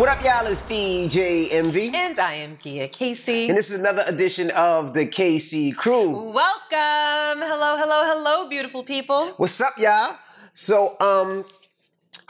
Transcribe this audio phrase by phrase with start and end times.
[0.00, 0.46] What up, y'all?
[0.46, 1.90] It's DJ Envy.
[1.94, 3.50] And I am Gia Casey.
[3.50, 6.32] And this is another edition of the Casey Crew.
[6.32, 7.42] Welcome.
[7.42, 9.26] Hello, hello, hello, beautiful people.
[9.36, 10.16] What's up, y'all?
[10.54, 11.44] So, um,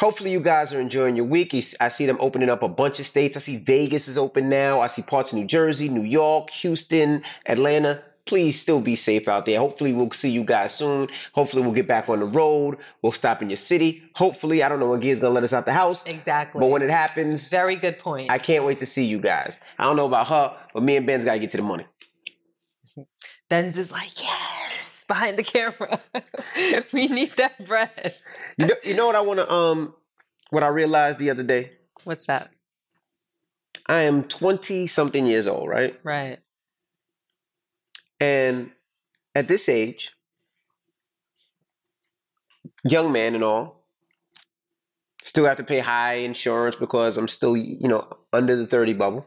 [0.01, 1.55] hopefully you guys are enjoying your week.
[1.55, 3.37] I see them opening up a bunch of states.
[3.37, 4.81] I see Vegas is open now.
[4.81, 8.03] I see parts of New Jersey, New York, Houston, Atlanta.
[8.31, 9.59] Please still be safe out there.
[9.59, 11.09] Hopefully we'll see you guys soon.
[11.33, 12.77] Hopefully we'll get back on the road.
[13.03, 14.05] We'll stop in your city.
[14.15, 16.07] Hopefully, I don't know when Gia's gonna let us out the house.
[16.07, 16.61] Exactly.
[16.61, 18.31] But when it happens, Very good point.
[18.31, 19.59] I can't wait to see you guys.
[19.81, 21.87] I don't know about her, but me and Ben's gotta get to the money.
[23.49, 25.99] Ben's is like, yes, behind the camera.
[26.93, 28.15] we need that bread.
[28.57, 29.95] You know, you know what I want to um,
[30.51, 31.73] what I realized the other day.
[32.05, 32.53] What's that?
[33.87, 35.99] I am twenty something years old, right?
[36.05, 36.39] Right.
[38.21, 38.71] And
[39.35, 40.13] at this age,
[42.85, 43.87] young man and all,
[45.23, 49.27] still have to pay high insurance because I'm still, you know, under the thirty bubble.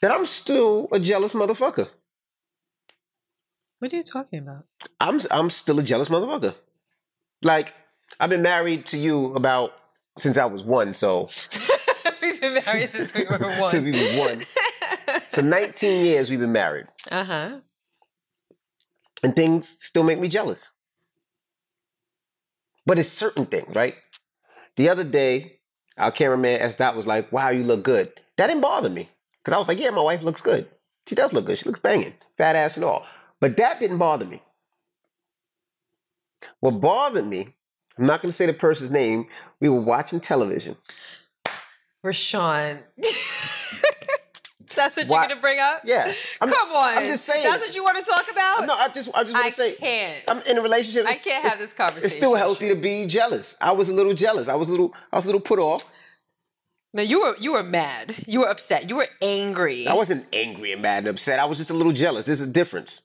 [0.00, 1.88] That I'm still a jealous motherfucker.
[3.78, 4.64] What are you talking about?
[5.00, 6.54] I'm I'm still a jealous motherfucker.
[7.42, 7.74] Like
[8.18, 9.72] I've been married to you about
[10.16, 11.26] since I was one, so
[12.22, 13.68] We've been married since we were one.
[13.68, 14.38] since we was one.
[15.34, 17.60] So 19 years we've been married, uh huh.
[19.24, 20.72] and things still make me jealous.
[22.86, 23.96] But it's certain things, right?
[24.76, 25.58] The other day,
[25.98, 29.54] our cameraman S Dot was like, "Wow, you look good." That didn't bother me because
[29.54, 30.68] I was like, "Yeah, my wife looks good.
[31.08, 31.58] She does look good.
[31.58, 33.04] She looks banging, fat ass and all."
[33.40, 34.40] But that didn't bother me.
[36.60, 37.48] What bothered me,
[37.98, 39.26] I'm not going to say the person's name.
[39.58, 40.76] We were watching television.
[42.04, 42.84] RaShaun.
[44.84, 45.80] That's what Why- you're gonna bring up?
[45.84, 46.98] Yeah, I'm, Come on.
[46.98, 47.42] I'm just saying.
[47.42, 48.66] That's what you want to talk about?
[48.66, 50.24] No, I just, I just want to say, I can't.
[50.28, 51.08] I'm in a relationship.
[51.08, 52.04] I can't have this conversation.
[52.04, 53.56] It's still healthy to be jealous.
[53.62, 54.48] I was a little jealous.
[54.48, 55.90] I was a little, I was a little put off.
[56.92, 58.14] No, you were you were mad.
[58.26, 58.90] You were upset.
[58.90, 59.86] You were angry.
[59.86, 61.40] I wasn't angry and mad and upset.
[61.40, 62.26] I was just a little jealous.
[62.26, 63.02] There's a difference.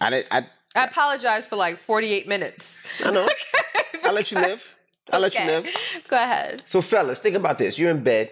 [0.00, 0.26] I did.
[0.30, 0.46] I.
[0.74, 3.02] I apologize for like 48 minutes.
[3.04, 3.26] I know.
[4.04, 4.76] I let you live.
[5.10, 6.02] I let you live.
[6.08, 6.62] Go ahead.
[6.66, 7.78] So, fellas, think about this.
[7.78, 8.28] You're in bed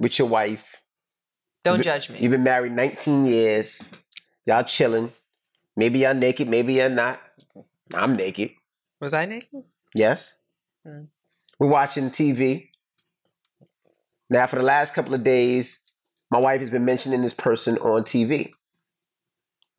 [0.00, 0.66] with your wife.
[1.62, 2.18] Don't judge me.
[2.20, 3.90] You've been married 19 years.
[4.46, 5.12] Y'all chilling.
[5.76, 6.48] Maybe y'all naked.
[6.48, 7.20] Maybe you're not.
[7.94, 8.50] I'm naked.
[9.00, 9.62] Was I naked?
[9.94, 10.38] Yes.
[10.84, 11.04] Hmm.
[11.58, 12.68] We're watching TV.
[14.30, 15.82] Now, for the last couple of days,
[16.30, 18.52] my wife has been mentioning this person on TV.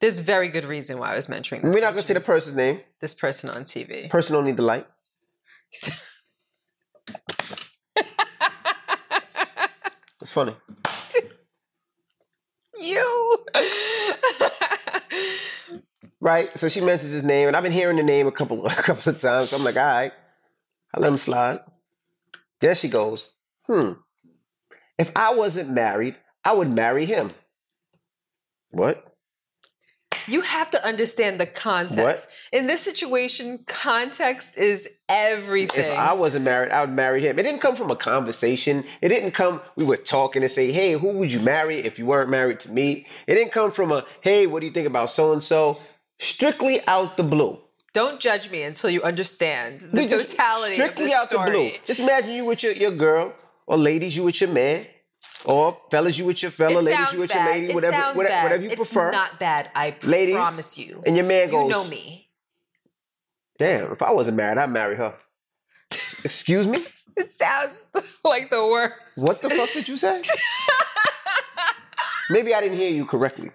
[0.02, 2.14] There's a very good reason why I was mentioning this, We're not going to say
[2.14, 2.82] the person's name.
[3.00, 4.10] this person on TV.
[4.10, 4.86] Person don't need the light.
[10.22, 10.56] It's funny.
[12.80, 13.46] You.
[16.22, 16.46] Right?
[16.46, 19.12] So she mentions his name, and I've been hearing the name a couple a couple
[19.12, 19.50] of times.
[19.50, 20.12] So I'm like, all right,
[20.94, 21.62] I let him slide.
[22.60, 23.34] There she goes.
[23.66, 23.94] Hmm.
[25.00, 26.16] If I wasn't married,
[26.46, 27.32] I would marry him.
[28.70, 29.11] What?
[30.28, 32.30] You have to understand the context.
[32.52, 32.60] What?
[32.60, 35.92] In this situation, context is everything.
[35.92, 37.38] If I wasn't married, I would marry him.
[37.40, 38.84] It didn't come from a conversation.
[39.02, 42.06] It didn't come, we were talking and say, hey, who would you marry if you
[42.06, 43.08] weren't married to me?
[43.28, 45.78] It didn't come from a, hey, what do you think about so and so?
[46.20, 47.60] Strictly out the blue.
[47.94, 51.52] Don't judge me until you understand the We totality strictly of the out story.
[51.52, 51.72] the blue.
[51.86, 53.34] Just imagine you with your, your girl,
[53.68, 54.86] or ladies, you with your man,
[55.46, 58.30] or fellas, you with your fella, It ladies, you with your lady, It whatever, whatever,
[58.30, 58.44] bad.
[58.44, 59.12] whatever you it's prefer.
[59.12, 59.70] not bad.
[59.76, 61.04] I Ladies, promise you.
[61.06, 61.64] And your man goes.
[61.64, 62.30] you know me.
[63.58, 65.14] damn, if I wasn't married, I'd marry her.
[66.24, 66.78] Excuse me?
[67.18, 67.86] It sounds
[68.24, 69.18] like the worst.
[69.22, 70.22] What the fuck did you say?
[72.30, 73.52] Maybe I didn't hear you correctly.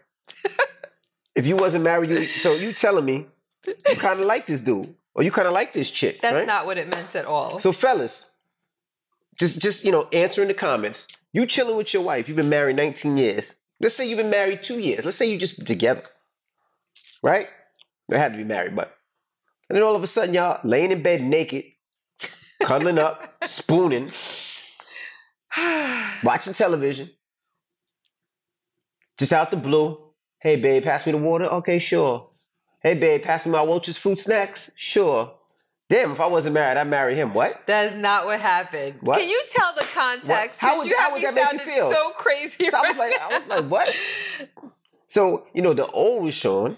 [1.34, 3.26] If you wasn't married, you so you telling me
[3.66, 6.20] you kind of like this dude, or you kind of like this chick.
[6.20, 6.46] That's right?
[6.46, 7.58] not what it meant at all.
[7.60, 8.26] So, fellas,
[9.38, 11.06] just just you know, answer in the comments.
[11.32, 12.28] You chilling with your wife.
[12.28, 13.56] You've been married 19 years.
[13.80, 15.04] Let's say you've been married two years.
[15.04, 16.02] Let's say you just together,
[17.22, 17.46] right?
[18.08, 18.96] They had to be married, but
[19.68, 21.64] and then all of a sudden, y'all laying in bed naked,
[22.62, 24.08] cuddling up, spooning,
[26.22, 27.10] watching television,
[29.18, 29.98] just out the blue.
[30.40, 31.46] Hey, babe, pass me the water.
[31.46, 32.30] Okay, sure.
[32.80, 34.70] Hey, babe, pass me my Welch's fruit snacks.
[34.76, 35.35] Sure.
[35.88, 37.32] Damn, if I wasn't married, I'd marry him.
[37.32, 37.64] What?
[37.68, 38.96] That is not what happened.
[39.02, 39.18] What?
[39.18, 40.60] Can you tell the context?
[40.60, 41.90] How would- you how have would that make you feel?
[41.90, 42.68] so crazy.
[42.68, 43.88] So I was right like, I was like, what?
[45.08, 46.76] So you know, the old RaShaun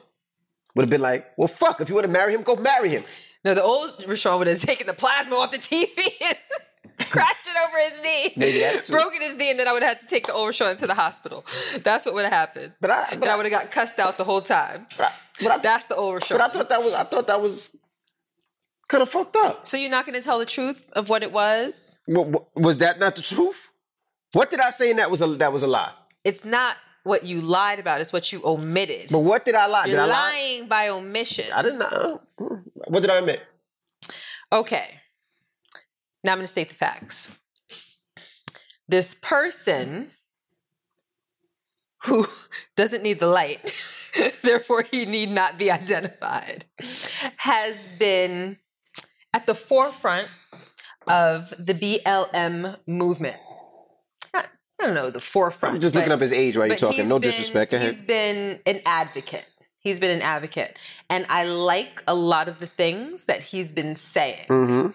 [0.75, 1.81] would have been like, well, fuck.
[1.81, 3.03] If you want to marry him, go marry him.
[3.45, 5.89] No, the old RaShaun would have taken the plasma off the TV
[6.21, 6.37] and
[7.11, 8.33] crashed it over his knee.
[8.37, 8.93] Maybe that too.
[8.93, 10.87] Broken his knee, and then I would have had to take the old RaShaun to
[10.87, 11.45] the hospital.
[11.83, 12.75] That's what would have happened.
[12.81, 14.87] But I, and but I I, would have got cussed out the whole time.
[14.99, 15.13] but I,
[15.43, 16.33] but I, That's the old RaShaun.
[16.39, 17.77] but I thought that was, I thought that was,
[18.89, 19.67] Kind of fucked up.
[19.67, 21.99] So you're not going to tell the truth of what it was?
[22.09, 23.69] Wa- wa- was that not the truth?
[24.33, 24.91] What did I say?
[24.91, 25.93] And that was a that was a lie.
[26.25, 29.09] It's not what you lied about, it's what you omitted.
[29.11, 29.87] But what did I lie?
[29.87, 30.13] You're I lie?
[30.13, 31.47] lying by omission.
[31.55, 31.83] I didn't.
[31.83, 32.19] Uh,
[32.89, 33.41] what did I omit?
[34.53, 35.01] Okay.
[36.25, 37.39] Now I'm going to state the facts.
[38.89, 40.09] This person
[42.07, 42.25] who
[42.77, 43.65] doesn't need the light,
[44.43, 46.65] therefore he need not be identified,
[47.39, 48.59] has been
[49.35, 50.29] at the forefront
[51.07, 53.37] of the BLM movement.
[54.35, 54.45] I,
[54.81, 55.75] I don't know the forefront.
[55.77, 57.09] I'm just but- looking up his age while you're talking.
[57.09, 57.71] No been- disrespect.
[57.73, 57.91] Go ahead.
[57.93, 59.47] He's been an advocate.
[59.81, 60.79] He's been an advocate.
[61.09, 64.45] And I like a lot of the things that he's been saying.
[64.49, 64.89] hmm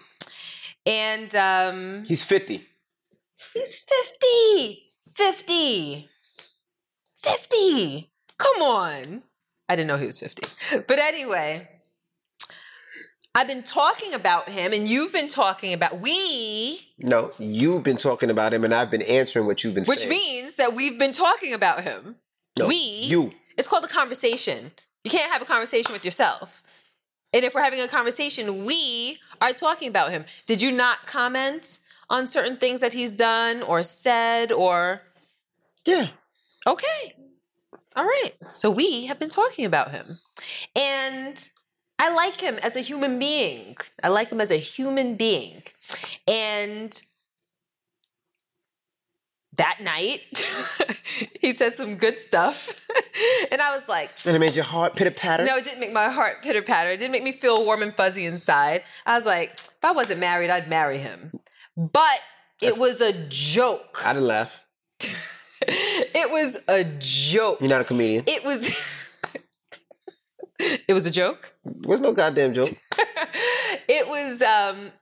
[0.86, 2.64] And um, He's 50.
[3.54, 4.82] he's 50.
[5.12, 6.08] 50.
[7.16, 8.10] 50.
[8.38, 9.22] Come on.
[9.68, 10.82] I didn't know he was 50.
[10.86, 11.68] But anyway,
[13.34, 18.30] I've been talking about him and you've been talking about we, No, you've been talking
[18.30, 19.92] about him, and I've been answering what you've been saying.
[19.92, 20.10] which saying.
[20.10, 22.16] means that we've been talking about him.
[22.58, 23.32] No, we, you.
[23.58, 24.70] It's called a conversation.
[25.02, 26.62] You can't have a conversation with yourself.
[27.32, 30.24] And if we're having a conversation, we are talking about him.
[30.46, 35.02] Did you not comment on certain things that he's done or said or
[35.84, 36.08] Yeah.
[36.66, 37.14] okay.
[37.96, 38.32] All right.
[38.52, 40.18] So we have been talking about him.
[40.76, 41.48] And
[41.98, 43.76] I like him as a human being.
[44.02, 45.62] I like him as a human being.
[46.26, 46.92] And
[49.56, 50.20] that night,
[51.40, 52.86] he said some good stuff.
[53.52, 55.44] and I was like, And it made your heart pitter patter.
[55.44, 56.90] no, it didn't make my heart pitter patter.
[56.90, 58.82] It didn't make me feel warm and fuzzy inside.
[59.06, 61.38] I was like, if I wasn't married, I'd marry him.
[61.76, 62.20] But
[62.60, 64.02] it was a joke.
[64.04, 64.60] I didn't laugh.
[65.66, 67.60] It was a joke.
[67.60, 68.24] You're not a comedian.
[68.26, 68.70] It was.
[70.58, 71.54] it was a joke.
[71.64, 72.68] There's no goddamn joke.
[73.86, 74.40] It was.
[74.40, 74.92] um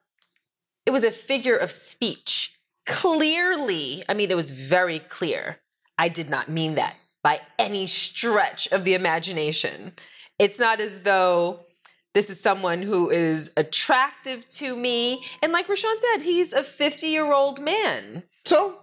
[0.86, 2.58] It was a figure of speech.
[2.86, 5.58] Clearly, I mean, it was very clear.
[5.96, 9.92] I did not mean that by any stretch of the imagination.
[10.38, 11.66] It's not as though
[12.14, 15.22] this is someone who is attractive to me.
[15.42, 18.24] And like RaShaun said, he's a 50 year old man.
[18.44, 18.78] So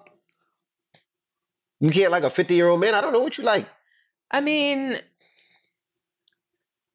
[1.81, 2.95] you can't like a 50 year old man.
[2.95, 3.67] I don't know what you like.
[4.31, 4.95] I mean,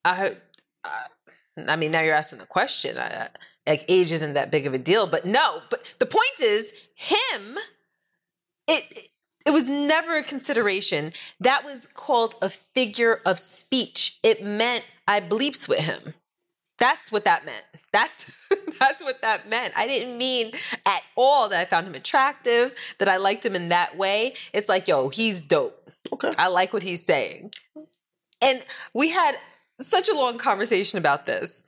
[0.05, 0.37] I,
[0.85, 1.03] I,
[1.69, 2.99] I mean, now you're asking the question.
[2.99, 3.29] I, I-
[3.67, 5.63] like, age isn't that big of a deal, but no.
[5.71, 7.57] But the point is, him.
[8.67, 9.09] It
[9.47, 11.13] it was never a consideration.
[11.41, 14.19] That was called a figure of speech.
[14.23, 16.15] It meant I bleeps with him.
[16.79, 17.65] That's what that meant.
[17.93, 18.49] That's
[18.81, 19.75] that's what that meant.
[19.77, 20.53] I didn't mean
[20.87, 24.35] at all that I found him attractive, that I liked him in that way.
[24.53, 25.91] It's like, yo, he's dope.
[26.13, 26.31] Okay.
[26.39, 27.53] I like what he's saying.
[28.43, 28.63] And
[28.93, 29.37] we had
[29.81, 31.67] such a long conversation about this.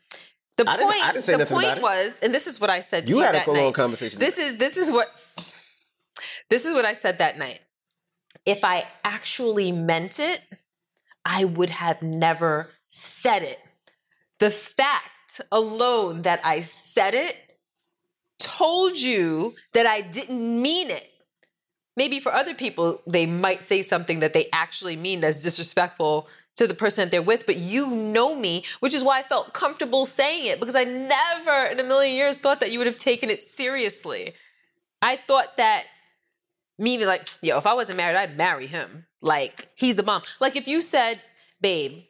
[0.56, 3.12] The I point, didn't- didn't the point was, and this is what I said to
[3.12, 3.74] You you, had a that long night.
[3.74, 4.18] conversation.
[4.20, 5.08] This is this is what
[6.48, 7.60] this is what I said that night.
[8.46, 10.40] If I actually meant it,
[11.24, 13.58] I would have never said it.
[14.38, 17.36] The fact alone that I said it
[18.38, 21.10] told you that I didn't mean it.
[21.96, 26.66] Maybe for other people, they might say something that they actually mean that's disrespectful to
[26.66, 30.04] the person that they're with, but you know me, which is why I felt comfortable
[30.04, 33.30] saying it because I never in a million years thought that you would have taken
[33.30, 34.34] it seriously.
[35.02, 35.84] I thought that
[36.78, 39.06] me be like, yo, if I wasn't married, I'd marry him.
[39.20, 40.22] Like, he's the mom.
[40.40, 41.20] Like, if you said,
[41.60, 42.02] babe,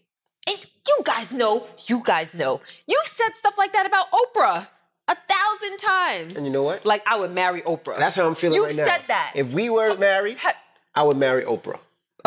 [0.49, 4.69] and you guys know, you guys know, you've said stuff like that about Oprah
[5.09, 6.39] a thousand times.
[6.39, 6.85] And you know what?
[6.85, 7.99] Like, I would marry Oprah.
[7.99, 8.87] That's how I'm feeling You've right now.
[8.87, 9.33] said that.
[9.35, 10.39] If we weren't married,
[10.95, 11.79] I would marry Oprah.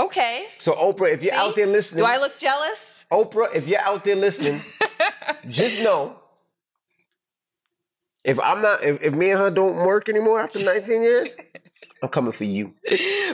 [0.05, 0.45] Okay.
[0.59, 1.37] So Oprah, if you're See?
[1.39, 3.05] out there listening, Do I look jealous?
[3.11, 4.61] Oprah, if you're out there listening,
[5.49, 6.19] just know
[8.23, 11.37] if I'm not, if, if me and her don't work anymore after 19 years,
[12.03, 12.73] I'm coming for you.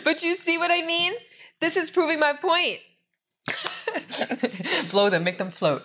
[0.03, 1.13] But you see what I mean?
[1.60, 2.79] This is proving my point.
[4.91, 5.84] Blow them, make them float.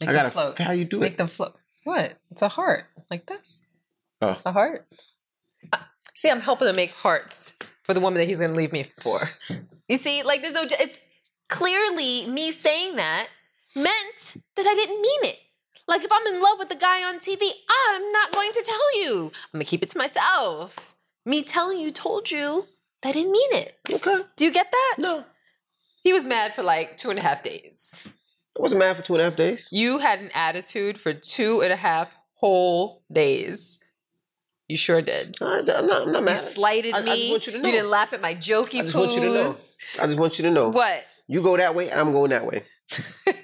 [0.00, 0.30] Make I them gotta.
[0.30, 0.58] float.
[0.58, 1.18] How you do Make it?
[1.18, 1.54] them float.
[1.84, 2.14] What?
[2.30, 2.84] It's a heart.
[3.10, 3.66] Like this.
[4.20, 4.40] Oh.
[4.44, 4.86] A heart.
[5.72, 5.78] Uh,
[6.14, 8.82] See, I'm helping to make hearts for the woman that he's going to leave me
[8.82, 9.30] for.
[9.88, 10.64] You see, like there's no.
[10.64, 11.00] It's
[11.48, 13.28] clearly me saying that
[13.74, 15.38] meant that I didn't mean it.
[15.88, 17.38] Like if I'm in love with the guy on TV,
[17.70, 19.26] I'm not going to tell you.
[19.26, 20.96] I'm gonna keep it to myself.
[21.24, 22.66] Me telling you told you
[23.02, 23.78] that I didn't mean it.
[23.92, 24.22] Okay.
[24.36, 24.94] Do you get that?
[24.98, 25.24] No,
[26.02, 28.12] He was mad for like two and a half days.
[28.58, 29.68] I wasn't mad for two and a half days.
[29.70, 33.78] You had an attitude for two and a half whole days.
[34.68, 35.36] You sure did.
[35.40, 36.30] Right, I'm not, I'm not mad.
[36.32, 37.30] You slighted I- I me.
[37.30, 37.62] want you know.
[37.70, 39.40] didn't laugh at my jokey I just want you to know.
[40.02, 40.70] I just want you to know.
[40.70, 41.06] What?
[41.28, 42.62] You go that way, and I'm going that way.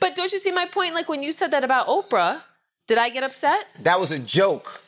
[0.00, 0.94] But don't you see my point?
[0.94, 2.42] Like when you said that about Oprah,
[2.86, 3.66] Did I get upset?
[3.82, 4.82] That was a joke.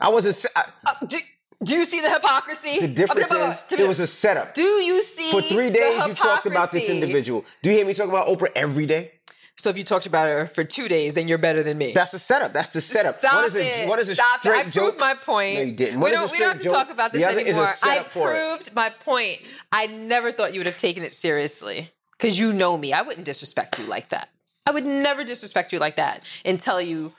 [0.00, 0.52] I wasn't.
[0.56, 1.18] I- Uh, do,
[1.64, 2.80] do you see the hypocrisy?
[2.80, 4.54] The difference Uh, is it was a setup.
[4.54, 7.44] Do you see For three days, you talked about this individual.
[7.62, 9.12] Do you hear me talk about Oprah every day?
[9.60, 11.92] So if you talked about her for two days, then you're better than me.
[11.94, 12.52] That's the setup.
[12.52, 13.16] That's the setup.
[13.18, 13.88] Stop what is a, it.
[13.88, 14.66] What is a Stop straight it.
[14.66, 14.98] I joke?
[14.98, 15.54] proved my point.
[15.56, 15.94] No, you didn't.
[15.96, 17.66] We What is don't, we don't have to talk about this The anymore.
[17.84, 18.38] I a for it.
[18.38, 19.40] proved my point.
[19.70, 22.92] I never thought you would have taken it seriously because you know me.
[22.92, 24.30] I wouldn't disrespect you like that.
[24.66, 27.12] I would never disrespect you like that and tell you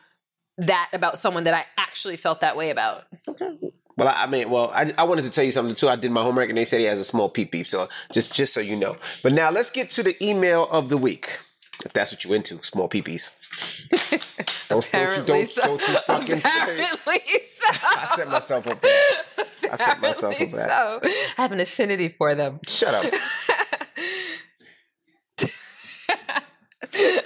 [0.57, 3.05] that about someone that I actually felt that way about.
[3.27, 3.57] Okay.
[3.97, 5.89] Well, I, I mean, well, I, I wanted to tell you something too.
[5.89, 7.67] I did my homework, and they said he has a small peep peep.
[7.67, 8.95] So just just so you know.
[9.21, 11.39] But now let's get to the email of the week.
[11.83, 13.31] If that's what you into, small peepees.
[14.69, 15.61] Don't, don't you don't, so.
[15.63, 16.83] don't you fucking say.
[17.43, 17.73] So.
[17.73, 18.79] I set myself up.
[18.79, 19.23] For that.
[19.69, 21.03] I set myself up Apparently that.
[21.03, 21.33] so.
[21.37, 22.61] I have an affinity for them.
[22.65, 23.03] Shut up.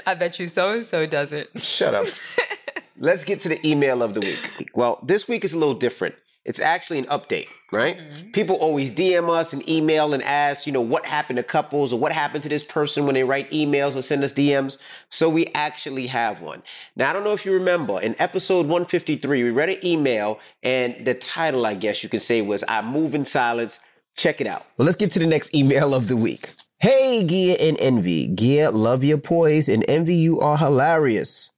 [0.08, 1.50] I bet you so and so does it.
[1.60, 2.08] Shut up.
[2.98, 4.72] Let's get to the email of the week.
[4.74, 6.16] Well, this week is a little different.
[6.46, 7.98] It's actually an update, right?
[7.98, 8.30] Mm-hmm.
[8.30, 12.00] People always DM us and email and ask, you know, what happened to couples or
[12.00, 14.78] what happened to this person when they write emails or send us DMs.
[15.10, 16.62] So we actually have one.
[16.96, 21.04] Now, I don't know if you remember, in episode 153, we read an email and
[21.04, 23.80] the title, I guess you could say, was I Move in Silence.
[24.16, 24.68] Check it out.
[24.78, 26.54] Well, let's get to the next email of the week.
[26.78, 28.28] Hey, Gia and Envy.
[28.28, 31.52] Gia, love your poise, and Envy, you are hilarious.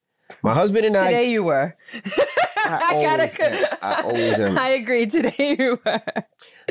[0.44, 1.06] My husband and I.
[1.06, 1.75] Today you were.
[2.65, 3.65] I always am.
[3.82, 4.58] I always am.
[4.60, 5.06] I agree.
[5.06, 6.01] Today you were.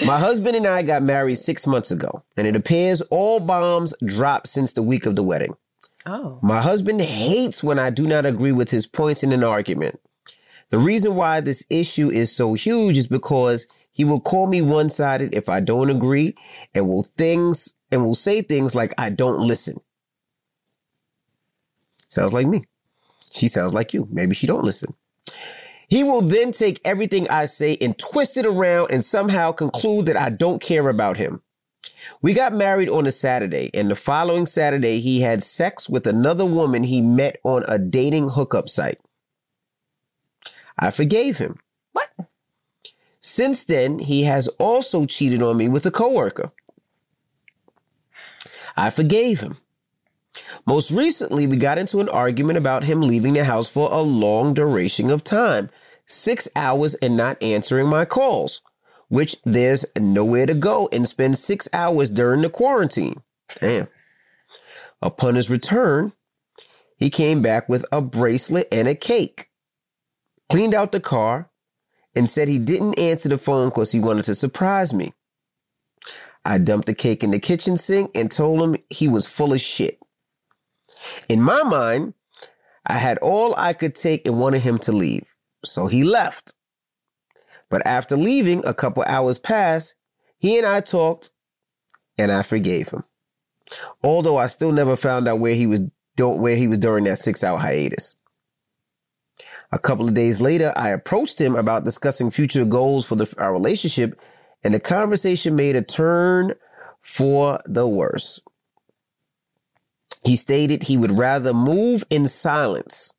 [0.06, 4.48] My husband and I got married six months ago, and it appears all bombs dropped
[4.48, 5.56] since the week of the wedding.
[6.04, 6.38] Oh.
[6.42, 10.00] My husband hates when I do not agree with his points in an argument.
[10.70, 15.34] The reason why this issue is so huge is because he will call me one-sided
[15.34, 16.34] if I don't agree
[16.74, 19.80] and will things and will say things like I don't listen.
[22.08, 22.64] Sounds like me.
[23.36, 24.08] She sounds like you.
[24.10, 24.94] Maybe she don't listen.
[25.88, 30.16] He will then take everything I say and twist it around and somehow conclude that
[30.16, 31.42] I don't care about him.
[32.22, 36.46] We got married on a Saturday, and the following Saturday, he had sex with another
[36.46, 38.98] woman he met on a dating hookup site.
[40.78, 41.58] I forgave him.
[41.92, 42.08] What?
[43.20, 46.52] Since then, he has also cheated on me with a coworker.
[48.76, 49.58] I forgave him.
[50.66, 54.54] Most recently, we got into an argument about him leaving the house for a long
[54.54, 55.70] duration of time,
[56.06, 58.62] six hours and not answering my calls,
[59.08, 63.22] which there's nowhere to go and spend six hours during the quarantine.
[63.60, 63.88] Damn.
[65.02, 66.12] Upon his return,
[66.96, 69.50] he came back with a bracelet and a cake,
[70.50, 71.50] cleaned out the car,
[72.14, 75.12] and said he didn't answer the phone because he wanted to surprise me.
[76.44, 79.60] I dumped the cake in the kitchen sink and told him he was full of
[79.60, 79.98] shit.
[81.28, 82.14] In my mind,
[82.86, 85.34] I had all I could take and wanted him to leave.
[85.64, 86.54] So he left.
[87.68, 89.96] But after leaving, a couple hours passed,
[90.38, 91.30] he and I talked
[92.16, 93.04] and I forgave him.
[94.02, 95.82] Although I still never found out where he was
[96.18, 98.14] where he was during that six hour hiatus.
[99.72, 103.52] A couple of days later, I approached him about discussing future goals for the, our
[103.52, 104.18] relationship,
[104.64, 106.54] and the conversation made a turn
[107.02, 108.40] for the worse.
[110.26, 113.14] He stated he would rather move in silence.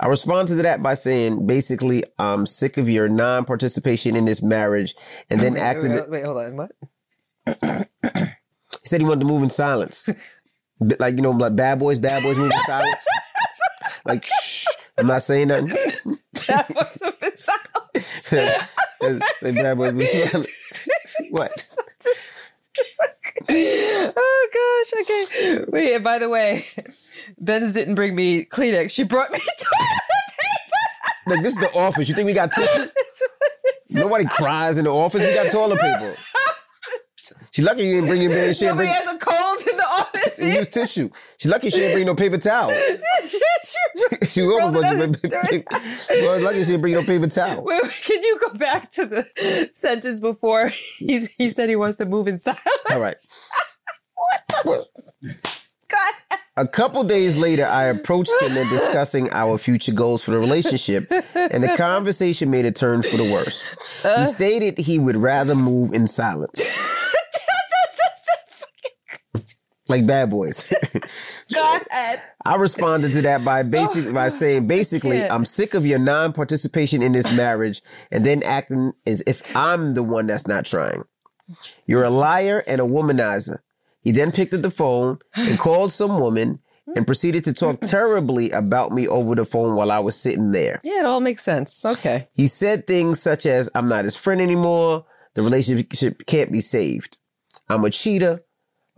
[0.00, 4.42] I responded to that by saying, basically, I'm sick of your non participation in this
[4.42, 4.94] marriage,
[5.28, 5.90] and then acted.
[5.90, 6.56] Wait, wait, hold on.
[6.56, 6.70] What?
[7.46, 10.08] He said he wanted to move in silence.
[10.98, 13.06] like, you know, like bad boys, bad boys move in silence.
[14.06, 15.68] like, shh, I'm not saying nothing.
[17.96, 18.56] say,
[19.40, 20.48] say bad boys move in silence.
[21.30, 21.74] What?
[23.50, 24.48] Oh
[24.92, 25.00] gosh.
[25.02, 25.64] Okay.
[25.68, 25.94] Wait.
[25.94, 26.64] And by the way,
[27.38, 28.90] Ben's didn't bring me Kleenex.
[28.92, 32.08] She brought me toilet Like, this is the office.
[32.08, 32.86] You think we got tissue?
[33.90, 35.22] Nobody cries in the office.
[35.24, 36.16] We got toilet paper.
[37.50, 38.52] She's lucky you didn't bring your man.
[38.52, 39.47] She didn't Nobody bring has a cold
[40.38, 41.10] in the use tissue.
[41.38, 42.72] She's lucky she didn't bring no paper towel.
[44.24, 47.64] She was Rolled well, lucky she didn't bring no paper towel.
[47.64, 51.96] Wait, wait, can you go back to the sentence before he's, he said he wants
[51.98, 52.62] to move in silence?
[52.90, 53.16] All right.
[55.88, 56.14] God.
[56.56, 61.04] A couple days later, I approached him and discussing our future goals for the relationship,
[61.34, 63.62] and the conversation made a turn for the worse.
[64.02, 64.24] He uh.
[64.24, 66.76] stated he would rather move in silence.
[69.88, 70.72] like bad boys.
[71.54, 72.22] Go ahead.
[72.44, 75.22] I responded to that by oh, basic by saying basically.
[75.22, 80.02] I'm sick of your non-participation in this marriage and then acting as if I'm the
[80.02, 81.04] one that's not trying.
[81.86, 83.58] You're a liar and a womanizer.
[84.02, 86.60] He then picked up the phone and called some woman
[86.96, 90.80] and proceeded to talk terribly about me over the phone while I was sitting there.
[90.82, 91.84] Yeah, it all makes sense.
[91.84, 92.28] Okay.
[92.32, 95.04] He said things such as, I'm not his friend anymore.
[95.34, 97.18] The relationship can't be saved.
[97.68, 98.40] I'm a cheater,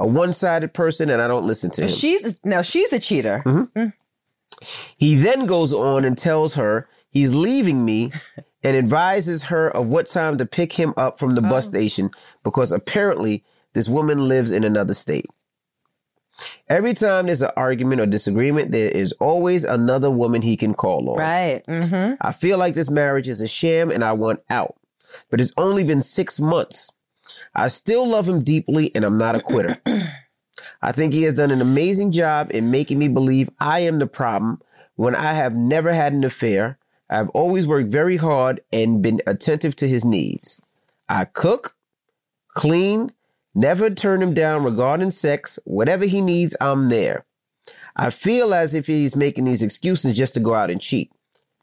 [0.00, 1.88] a one sided person, and I don't listen to him.
[1.88, 3.45] She's now she's a cheater.
[4.97, 8.12] He then goes on and tells her he's leaving me
[8.64, 12.11] and advises her of what time to pick him up from the bus station
[12.42, 15.26] because apparently this woman lives in another state.
[16.69, 21.11] Every time there's an argument or disagreement, there is always another woman he can call
[21.11, 21.19] on.
[21.19, 21.66] Right.
[21.66, 22.14] Mm-hmm.
[22.21, 24.76] I feel like this marriage is a sham and I want out.
[25.30, 26.92] But it's only been six months.
[27.54, 29.80] I still love him deeply and I'm not a quitter.
[30.83, 34.07] I think he has done an amazing job in making me believe I am the
[34.07, 34.61] problem
[34.97, 36.78] when I have never had an affair.
[37.09, 40.62] I've always worked very hard and been attentive to his needs.
[41.09, 41.75] I cook,
[42.54, 43.11] clean,
[43.54, 45.59] never turn him down regarding sex.
[45.64, 47.25] Whatever he needs, I'm there.
[47.97, 51.12] I feel as if he's making these excuses just to go out and cheat.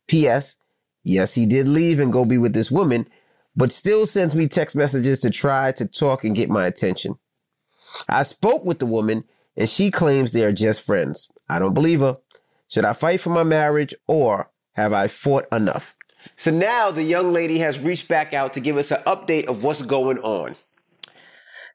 [0.08, 0.58] P.S.
[1.03, 3.08] Yes, he did leave and go be with this woman,
[3.57, 7.17] but still sends me text messages to try to talk and get my attention.
[8.07, 9.23] I spoke with the woman
[9.57, 11.31] and she claims they are just friends.
[11.49, 12.17] I don't believe her.
[12.69, 15.95] Should I fight for my marriage or have I fought enough?
[16.35, 19.63] So now the young lady has reached back out to give us an update of
[19.63, 20.55] what's going on.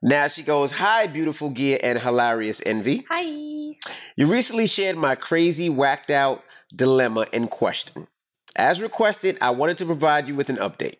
[0.00, 3.04] Now she goes, Hi, beautiful Gia and hilarious envy.
[3.08, 3.72] Hi.
[4.14, 8.06] You recently shared my crazy, whacked out dilemma in question.
[8.54, 10.96] As requested, I wanted to provide you with an update.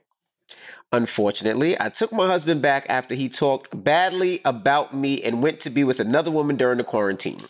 [0.92, 5.70] Unfortunately, I took my husband back after he talked badly about me and went to
[5.70, 7.46] be with another woman during the quarantine.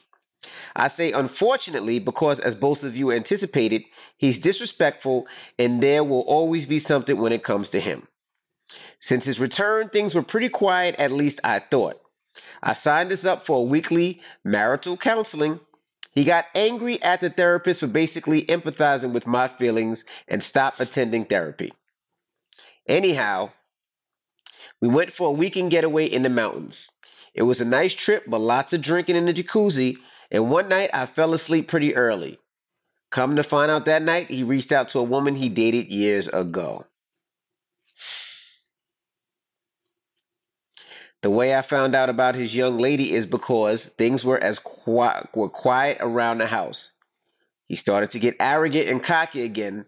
[0.76, 3.82] I say unfortunately because, as both of you anticipated,
[4.16, 5.26] he's disrespectful
[5.58, 8.06] and there will always be something when it comes to him.
[9.00, 12.00] Since his return, things were pretty quiet, at least I thought.
[12.62, 15.58] I signed us up for a weekly marital counseling.
[16.12, 21.24] He got angry at the therapist for basically empathizing with my feelings and stopped attending
[21.24, 21.72] therapy.
[22.88, 23.52] Anyhow,
[24.80, 26.90] we went for a weekend getaway in the mountains.
[27.34, 29.96] It was a nice trip, but lots of drinking in the jacuzzi,
[30.30, 32.38] and one night I fell asleep pretty early.
[33.10, 36.28] Come to find out that night, he reached out to a woman he dated years
[36.28, 36.86] ago.
[41.22, 45.28] The way I found out about his young lady is because things were as quiet,
[45.34, 46.92] were quiet around the house.
[47.68, 49.86] He started to get arrogant and cocky again,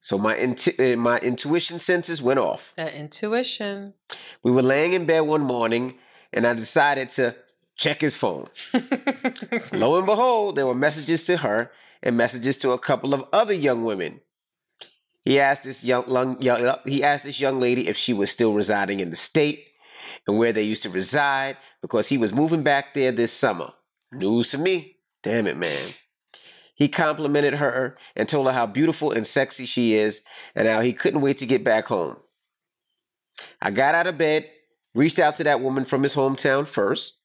[0.00, 2.72] so my intu- uh, my intuition senses went off.
[2.76, 3.94] That intuition.
[4.42, 5.94] We were laying in bed one morning,
[6.32, 7.36] and I decided to
[7.76, 8.48] check his phone.
[9.72, 11.70] Lo and behold, there were messages to her
[12.02, 14.20] and messages to a couple of other young women.
[15.24, 18.54] He asked this young, young, young he asked this young lady if she was still
[18.54, 19.66] residing in the state
[20.26, 23.72] and where they used to reside because he was moving back there this summer.
[24.12, 24.96] News to me.
[25.22, 25.94] Damn it, man.
[26.78, 30.22] He complimented her and told her how beautiful and sexy she is
[30.54, 32.18] and how he couldn't wait to get back home.
[33.60, 34.48] I got out of bed,
[34.94, 37.20] reached out to that woman from his hometown first,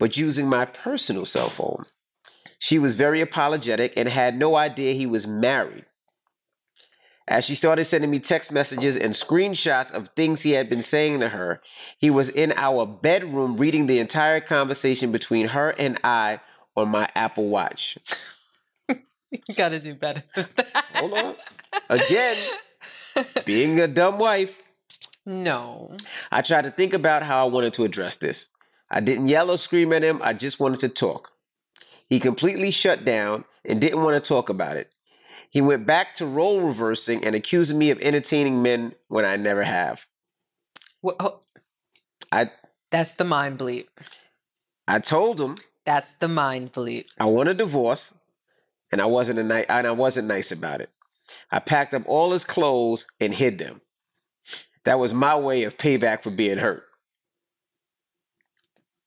[0.00, 1.84] but using my personal cell phone.
[2.58, 5.84] She was very apologetic and had no idea he was married.
[7.28, 11.20] As she started sending me text messages and screenshots of things he had been saying
[11.20, 11.60] to her,
[11.98, 16.40] he was in our bedroom reading the entire conversation between her and I
[16.74, 17.98] on my Apple Watch.
[19.30, 20.22] You gotta do better.
[20.34, 20.84] than that.
[20.94, 21.34] Hold on.
[21.88, 22.36] Again,
[23.44, 24.60] being a dumb wife,
[25.26, 25.96] No.
[26.32, 28.46] I tried to think about how I wanted to address this.
[28.90, 31.32] I didn't yell or scream at him, I just wanted to talk.
[32.08, 34.90] He completely shut down and didn't want to talk about it.
[35.50, 39.64] He went back to role reversing and accusing me of entertaining men when I never
[39.64, 40.06] have.
[41.02, 41.40] Well, oh,
[42.32, 42.50] I
[42.90, 43.88] That's the mind bleep.
[44.86, 47.06] I told him That's the mind bleep.
[47.18, 48.18] I want a divorce,
[48.92, 50.90] and I wasn't a ni- and I wasn't nice about it.
[51.50, 53.80] I packed up all his clothes and hid them.
[54.84, 56.84] That was my way of payback for being hurt.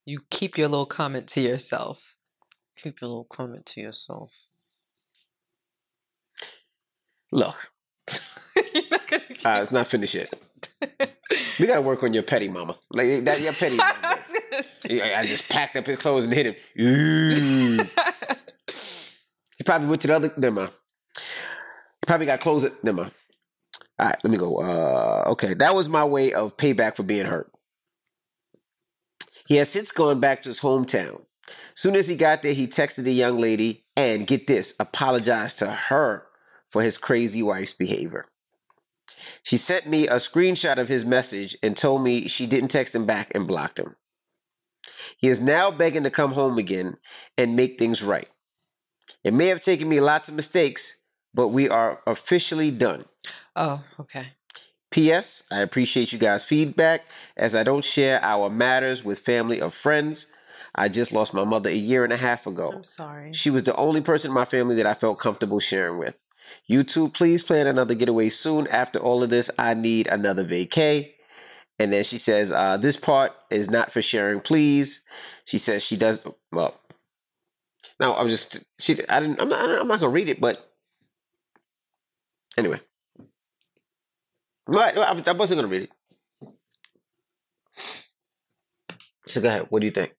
[0.05, 2.15] You keep your little comment to yourself.
[2.77, 4.47] Keep your little comment to yourself.
[7.31, 7.71] Look,
[9.09, 10.33] gonna keep- uh, not finished yet.
[11.59, 12.77] We gotta work on your petty mama.
[12.91, 13.77] Like that, your petty.
[13.79, 14.17] I
[14.57, 17.79] was I I just packed up his clothes and hit him.
[19.61, 20.33] He probably went to the other.
[20.37, 20.71] Never mind.
[21.19, 22.63] He probably got clothes.
[22.63, 23.11] At, never mind.
[23.99, 24.59] All right, let me go.
[24.59, 27.51] Uh, okay, that was my way of payback for being hurt.
[29.45, 31.25] He has since gone back to his hometown.
[31.75, 35.69] Soon as he got there, he texted the young lady and get this, apologized to
[35.69, 36.25] her
[36.71, 38.25] for his crazy wife's behavior.
[39.43, 43.05] She sent me a screenshot of his message and told me she didn't text him
[43.05, 43.95] back and blocked him.
[45.19, 46.97] He is now begging to come home again
[47.37, 48.27] and make things right.
[49.23, 50.99] It may have taken me lots of mistakes,
[51.33, 53.05] but we are officially done.
[53.55, 54.27] Oh, okay.
[54.91, 55.43] P.S.
[55.51, 57.05] I appreciate you guys' feedback
[57.37, 60.27] as I don't share our matters with family or friends.
[60.75, 62.71] I just lost my mother a year and a half ago.
[62.73, 63.33] I'm sorry.
[63.33, 66.21] She was the only person in my family that I felt comfortable sharing with.
[66.65, 68.67] You two, please plan another getaway soon.
[68.67, 71.11] After all of this, I need another vacay.
[71.79, 75.01] And then she says, uh, "This part is not for sharing, please."
[75.45, 76.23] She says she does.
[76.51, 76.79] Well,
[78.01, 78.97] no, I'm just she.
[79.07, 79.39] I didn't.
[79.39, 79.79] I'm not.
[79.79, 80.57] I'm not gonna read it, but
[82.57, 82.81] anyway,
[84.65, 85.91] but I, I wasn't gonna read it.
[89.27, 89.67] So go ahead.
[89.69, 90.15] What do you think?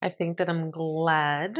[0.00, 1.58] I think that I'm glad,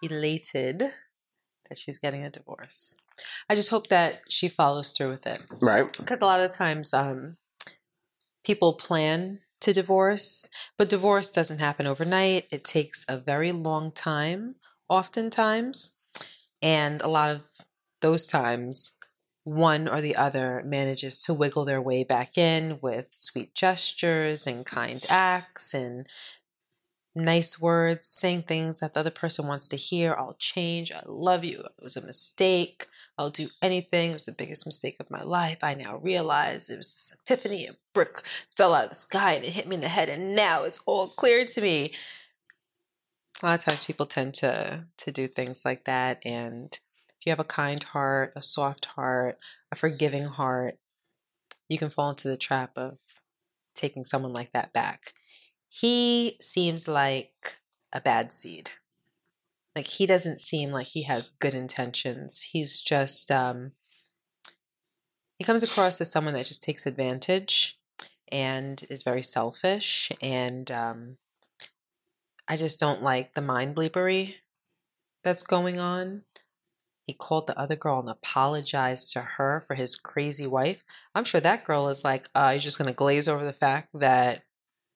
[0.00, 3.02] elated that she's getting a divorce.
[3.48, 5.44] I just hope that she follows through with it.
[5.60, 5.90] Right.
[5.98, 7.36] Because a lot of times um,
[8.44, 12.46] people plan to divorce, but divorce doesn't happen overnight.
[12.50, 14.56] It takes a very long time,
[14.88, 15.98] oftentimes.
[16.62, 17.42] And a lot of
[18.00, 18.96] those times,
[19.44, 24.66] one or the other manages to wiggle their way back in with sweet gestures and
[24.66, 26.06] kind acts and
[27.14, 30.14] nice words, saying things that the other person wants to hear.
[30.14, 30.92] I'll change.
[30.92, 31.60] I love you.
[31.60, 32.86] It was a mistake.
[33.18, 34.10] I'll do anything.
[34.10, 35.58] It was the biggest mistake of my life.
[35.62, 37.66] I now realize it was this epiphany.
[37.66, 38.22] A brick
[38.56, 40.82] fell out of the sky and it hit me in the head, and now it's
[40.86, 41.92] all clear to me.
[43.42, 46.20] A lot of times people tend to to do things like that.
[46.24, 49.38] And if you have a kind heart, a soft heart,
[49.72, 50.78] a forgiving heart,
[51.68, 52.98] you can fall into the trap of
[53.74, 55.12] taking someone like that back
[55.70, 57.60] he seems like
[57.92, 58.72] a bad seed.
[59.76, 62.48] Like he doesn't seem like he has good intentions.
[62.52, 63.72] He's just um
[65.38, 67.78] he comes across as someone that just takes advantage
[68.30, 71.16] and is very selfish and um
[72.48, 74.34] I just don't like the mind bleepery
[75.22, 76.22] that's going on.
[77.06, 80.84] He called the other girl and apologized to her for his crazy wife.
[81.14, 83.88] I'm sure that girl is like, uh, you're just going to glaze over the fact
[83.94, 84.42] that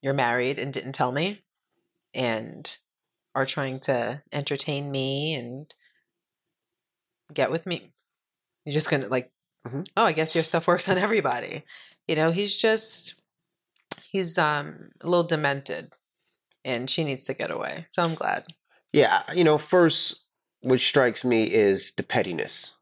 [0.05, 1.41] you're married and didn't tell me
[2.15, 2.77] and
[3.35, 5.75] are trying to entertain me and
[7.33, 7.91] get with me.
[8.67, 9.33] You're just gonna like,
[9.67, 9.87] Mhm.
[9.97, 11.65] oh, I guess your stuff works on everybody.
[12.07, 13.15] You know, he's just
[14.05, 15.95] he's um a little demented
[16.65, 17.85] and she needs to get away.
[17.89, 18.47] So I'm glad.
[18.93, 20.27] Yeah, you know, first,
[20.61, 22.75] what strikes me is the pettiness.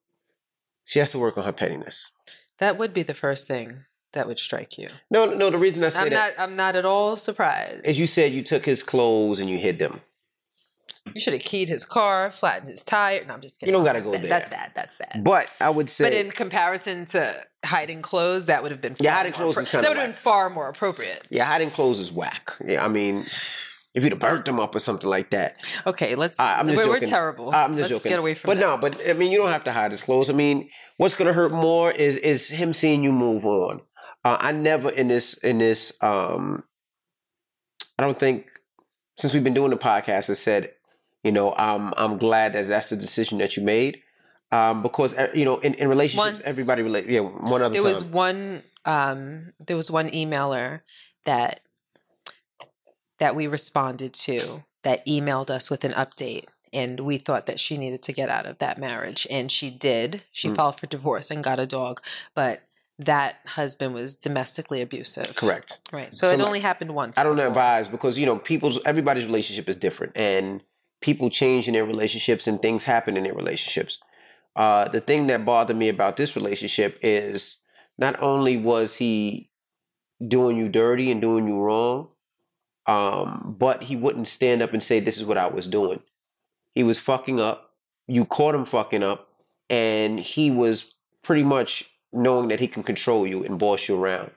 [0.85, 2.11] She has to work on her pettiness.
[2.59, 4.88] That would be the first thing that would strike you.
[5.11, 7.87] No, no, the reason I say I'm that not I'm not at all surprised.
[7.88, 10.01] As you said you took his clothes and you hid them.
[11.14, 13.25] You should have keyed his car, flattened his tire.
[13.27, 13.72] No, I'm just kidding.
[13.72, 14.22] You don't gotta That's go bad.
[14.22, 14.29] there.
[14.29, 14.70] That's bad.
[14.75, 15.25] That's bad.
[15.25, 19.11] But I would say, But in comparison to hiding clothes, that would have been Yeah,
[19.11, 21.27] far hiding more clothes appro- is that would have been far more appropriate.
[21.29, 22.53] yeah, hiding clothes is whack.
[22.64, 23.25] Yeah, I mean,
[23.94, 25.62] if you'd have burnt them up or something like that.
[25.88, 26.38] Okay, let's.
[26.38, 27.51] I- I'm just we're, we're terrible.
[27.53, 28.11] I'm just let's joking.
[28.11, 28.61] get away from But that.
[28.61, 30.31] no, but I mean, you don't have to hide his clothes.
[30.31, 33.81] I mean, what's gonna hurt more is is him seeing you move on.
[34.25, 36.01] Uh, I never in this in this.
[36.03, 36.65] um
[37.99, 38.47] I don't think
[39.19, 40.71] since we've been doing the podcast, I said,
[41.25, 44.03] you know, I'm I'm glad that that's the decision that you made.
[44.51, 47.07] Um, because you know, in, in relationships, Once- everybody relate.
[47.09, 47.89] Yeah, one other there time.
[47.89, 48.63] was one.
[48.85, 50.81] Um, there was one emailer
[51.25, 51.61] that
[53.19, 56.47] that we responded to that emailed us with an update.
[56.73, 59.27] And we thought that she needed to get out of that marriage.
[59.31, 60.23] And she did.
[60.33, 60.57] She Mm.
[60.57, 62.01] filed for divorce and got a dog.
[62.35, 62.63] But
[63.05, 65.35] that husband was domestically abusive.
[65.37, 65.81] correct.
[65.93, 66.12] Right.
[66.12, 67.19] So, So it like- only happened once.
[67.19, 67.49] I don't before.
[67.49, 70.62] advise because you know people's everybody's relationship is different and
[71.01, 73.99] people change in their relationships and things happen in their relationships.
[74.55, 77.57] Uh, the thing that bothered me about this relationship is
[77.99, 79.51] not only was he
[80.27, 82.09] doing you dirty and doing you wrong,
[82.87, 86.01] um, but he wouldn't stand up and say, "This is what I was doing."
[86.75, 87.71] He was fucking up.
[88.09, 89.29] You caught him fucking up,
[89.71, 94.31] and he was pretty much knowing that he can control you and boss you around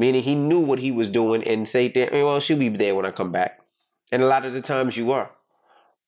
[0.00, 3.04] meaning he knew what he was doing and say, "Damn, well, she'll be there when
[3.04, 3.60] I come back.
[4.10, 5.30] And a lot of the times you are.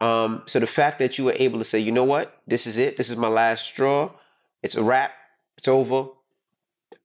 [0.01, 2.79] Um, so the fact that you were able to say, you know what, this is
[2.79, 4.11] it, this is my last straw,
[4.63, 5.13] it's a wrap,
[5.57, 6.09] it's over.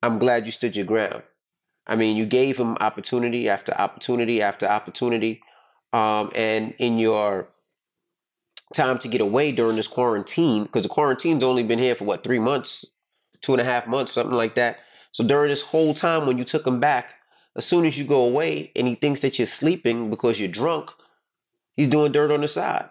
[0.01, 1.23] I'm glad you stood your ground.
[1.85, 5.41] I mean, you gave him opportunity after opportunity after opportunity.
[5.93, 7.49] Um, and in your
[8.73, 12.23] time to get away during this quarantine, because the quarantine's only been here for what,
[12.23, 12.85] three months,
[13.47, 14.79] two and a half months, something like that.
[15.11, 17.13] So during this whole time when you took him back,
[17.55, 20.91] as soon as you go away and he thinks that you're sleeping because you're drunk,
[21.77, 22.89] he's doing dirt on the side.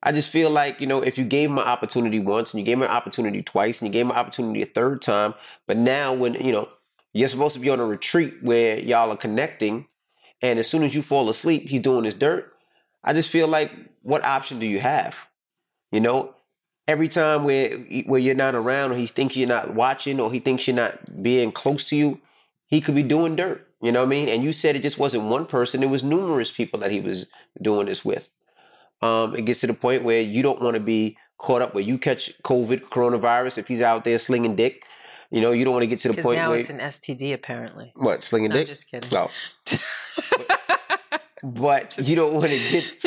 [0.00, 2.64] I just feel like, you know, if you gave him an opportunity once and you
[2.64, 5.34] gave him an opportunity twice and you gave him an opportunity a third time,
[5.66, 6.68] but now when, you know,
[7.12, 9.88] you're supposed to be on a retreat where y'all are connecting,
[10.40, 12.52] and as soon as you fall asleep, he's doing his dirt.
[13.02, 13.72] I just feel like
[14.02, 15.16] what option do you have?
[15.90, 16.36] You know,
[16.90, 20.40] every time where where you're not around, or he thinks you're not watching, or he
[20.40, 22.20] thinks you're not being close to you,
[22.66, 23.66] he could be doing dirt.
[23.80, 24.28] You know what I mean?
[24.28, 27.26] And you said it just wasn't one person; it was numerous people that he was
[27.62, 28.28] doing this with.
[29.00, 31.84] Um, it gets to the point where you don't want to be caught up where
[31.84, 33.56] you catch COVID, coronavirus.
[33.58, 34.82] If he's out there slinging dick,
[35.30, 37.32] you know, you don't want to get to the point now where it's an STD
[37.32, 37.92] apparently.
[37.96, 38.68] what slinging No, I'm dick.
[38.68, 39.10] just kidding.
[39.10, 39.28] No,
[41.42, 43.04] but you don't want to get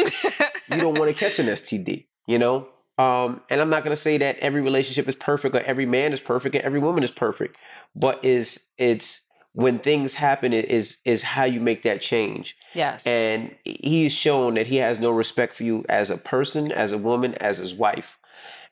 [0.69, 2.67] you don't want to catch an STD, you know?
[2.97, 6.13] Um, and I'm not going to say that every relationship is perfect or every man
[6.13, 7.57] is perfect and every woman is perfect,
[7.95, 12.57] but is it's when things happen it is is how you make that change.
[12.73, 13.05] yes.
[13.07, 16.97] And he's shown that he has no respect for you as a person, as a
[16.97, 18.17] woman, as his wife.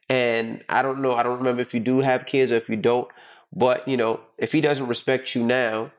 [0.10, 2.76] And I don't know, I don't remember if you do have kids or if you
[2.76, 3.08] don't,
[3.54, 5.92] but you know, if he doesn't respect you now,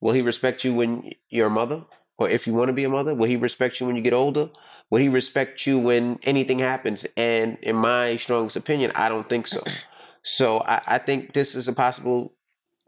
[0.00, 1.82] will he respect you when you're a mother?
[2.18, 4.14] Or if you want to be a mother, will he respect you when you get
[4.14, 4.48] older?
[4.90, 7.06] Will he respect you when anything happens?
[7.16, 9.62] And in my strongest opinion, I don't think so.
[10.22, 12.32] So I, I think this is a possible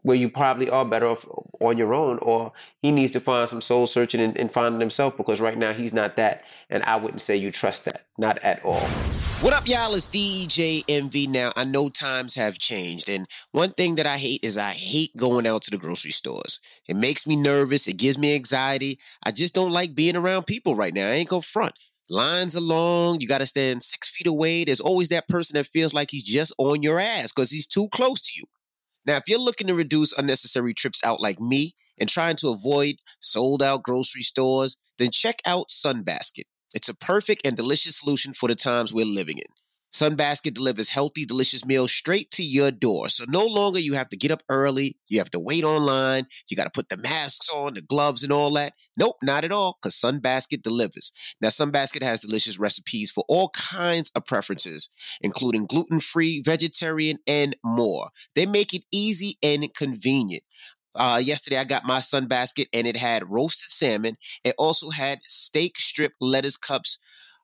[0.01, 1.25] where you probably are better off
[1.59, 5.17] on your own, or he needs to find some soul searching and, and finding himself
[5.17, 6.43] because right now he's not that.
[6.69, 8.87] And I wouldn't say you trust that, not at all.
[9.41, 9.93] What up, y'all?
[9.93, 11.27] It's DJ Envy.
[11.27, 15.15] Now, I know times have changed, and one thing that I hate is I hate
[15.15, 16.59] going out to the grocery stores.
[16.87, 18.99] It makes me nervous, it gives me anxiety.
[19.23, 21.07] I just don't like being around people right now.
[21.07, 21.73] I ain't go front.
[22.09, 24.63] Lines are long, you gotta stand six feet away.
[24.63, 27.87] There's always that person that feels like he's just on your ass because he's too
[27.91, 28.45] close to you.
[29.05, 32.95] Now, if you're looking to reduce unnecessary trips out like me and trying to avoid
[33.19, 36.45] sold out grocery stores, then check out Sunbasket.
[36.73, 39.58] It's a perfect and delicious solution for the times we're living in.
[39.93, 43.09] Sunbasket delivers healthy, delicious meals straight to your door.
[43.09, 46.55] So no longer you have to get up early, you have to wait online, you
[46.55, 48.73] got to put the masks on, the gloves, and all that.
[48.97, 51.11] Nope, not at all, because Sunbasket delivers.
[51.41, 57.55] Now, Sunbasket has delicious recipes for all kinds of preferences, including gluten free, vegetarian, and
[57.63, 58.09] more.
[58.35, 60.43] They make it easy and convenient.
[60.95, 64.17] Uh, yesterday, I got my Sunbasket and it had roasted salmon.
[64.43, 66.99] It also had steak strip lettuce cups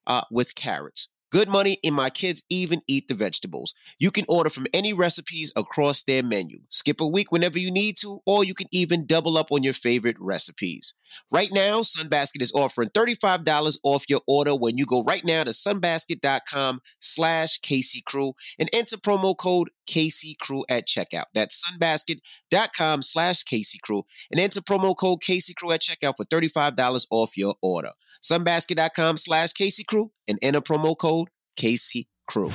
[0.08, 1.10] uh, with carrots.
[1.36, 3.74] Good money, and my kids even eat the vegetables.
[4.00, 6.60] You can order from any recipes across their menu.
[6.70, 9.74] Skip a week whenever you need to, or you can even double up on your
[9.74, 10.94] favorite recipes.
[11.30, 15.52] Right now, Sunbasket is offering $35 off your order when you go right now to
[15.52, 21.26] sunbasket.com slash KCCrew and enter promo code KCCrew at checkout.
[21.34, 27.56] That's sunbasket.com slash KCCrew and enter promo code KCCrew at checkout for $35 off your
[27.62, 27.92] order.
[28.24, 32.52] Sunbasket.com slash KCCrew and enter promo code KCCrew.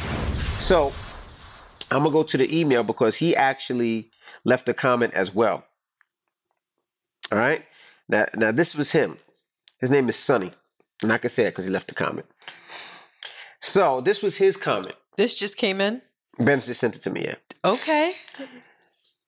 [0.60, 0.92] So
[1.90, 4.10] I'm gonna go to the email because he actually
[4.44, 5.64] left a comment as well.
[7.32, 7.64] All right.
[8.08, 9.18] Now, now this was him.
[9.78, 10.52] His name is Sonny,
[11.02, 12.26] and I can say it because he left a comment.
[13.60, 14.94] So this was his comment.
[15.16, 16.02] this just came in.
[16.40, 17.24] Ben just sent it to me.
[17.24, 17.34] Yeah.
[17.64, 18.12] Okay.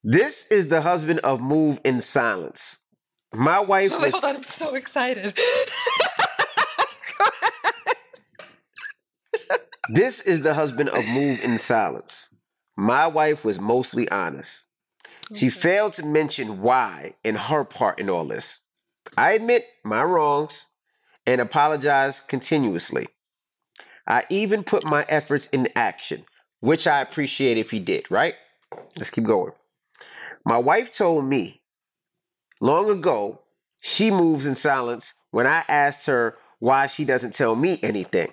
[0.03, 2.87] This is the husband of Move in Silence.
[3.35, 4.37] My wife Wait, was hold on.
[4.37, 5.38] I'm so excited.
[9.88, 12.35] This is the husband of Move in Silence.
[12.77, 14.66] My wife was mostly honest.
[15.35, 18.61] She failed to mention why and her part in all this.
[19.18, 20.68] I admit my wrongs
[21.27, 23.09] and apologize continuously.
[24.07, 26.25] I even put my efforts in action,
[26.62, 28.35] which I appreciate if he did, right?
[28.96, 29.53] Let's keep going.
[30.44, 31.61] My wife told me
[32.61, 33.40] long ago
[33.81, 38.33] she moves in silence when I asked her why she doesn't tell me anything.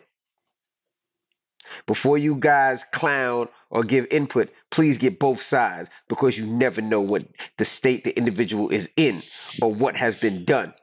[1.87, 7.01] Before you guys clown or give input, please get both sides because you never know
[7.01, 9.21] what the state the individual is in
[9.61, 10.73] or what has been done.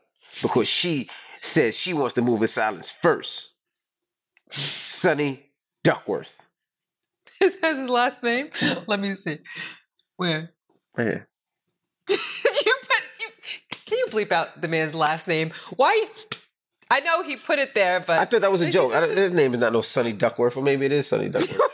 [0.43, 1.09] Because she
[1.41, 3.55] says she wants to move in silence first.
[4.51, 5.51] Sonny
[5.85, 6.46] Duckworth.
[7.47, 8.49] This has his last name.
[8.89, 9.39] Let me see.
[10.17, 10.51] Where?
[10.99, 11.05] Yeah.
[12.11, 12.17] you
[12.83, 13.29] put you
[13.87, 15.53] can you bleep out the man's last name?
[15.77, 16.07] Why?
[16.91, 18.91] I know he put it there, but I thought that was a joke.
[19.11, 21.61] His name is not no Sonny Duckworth, or maybe it is Sonny Duckworth.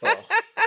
[0.00, 0.14] Oh.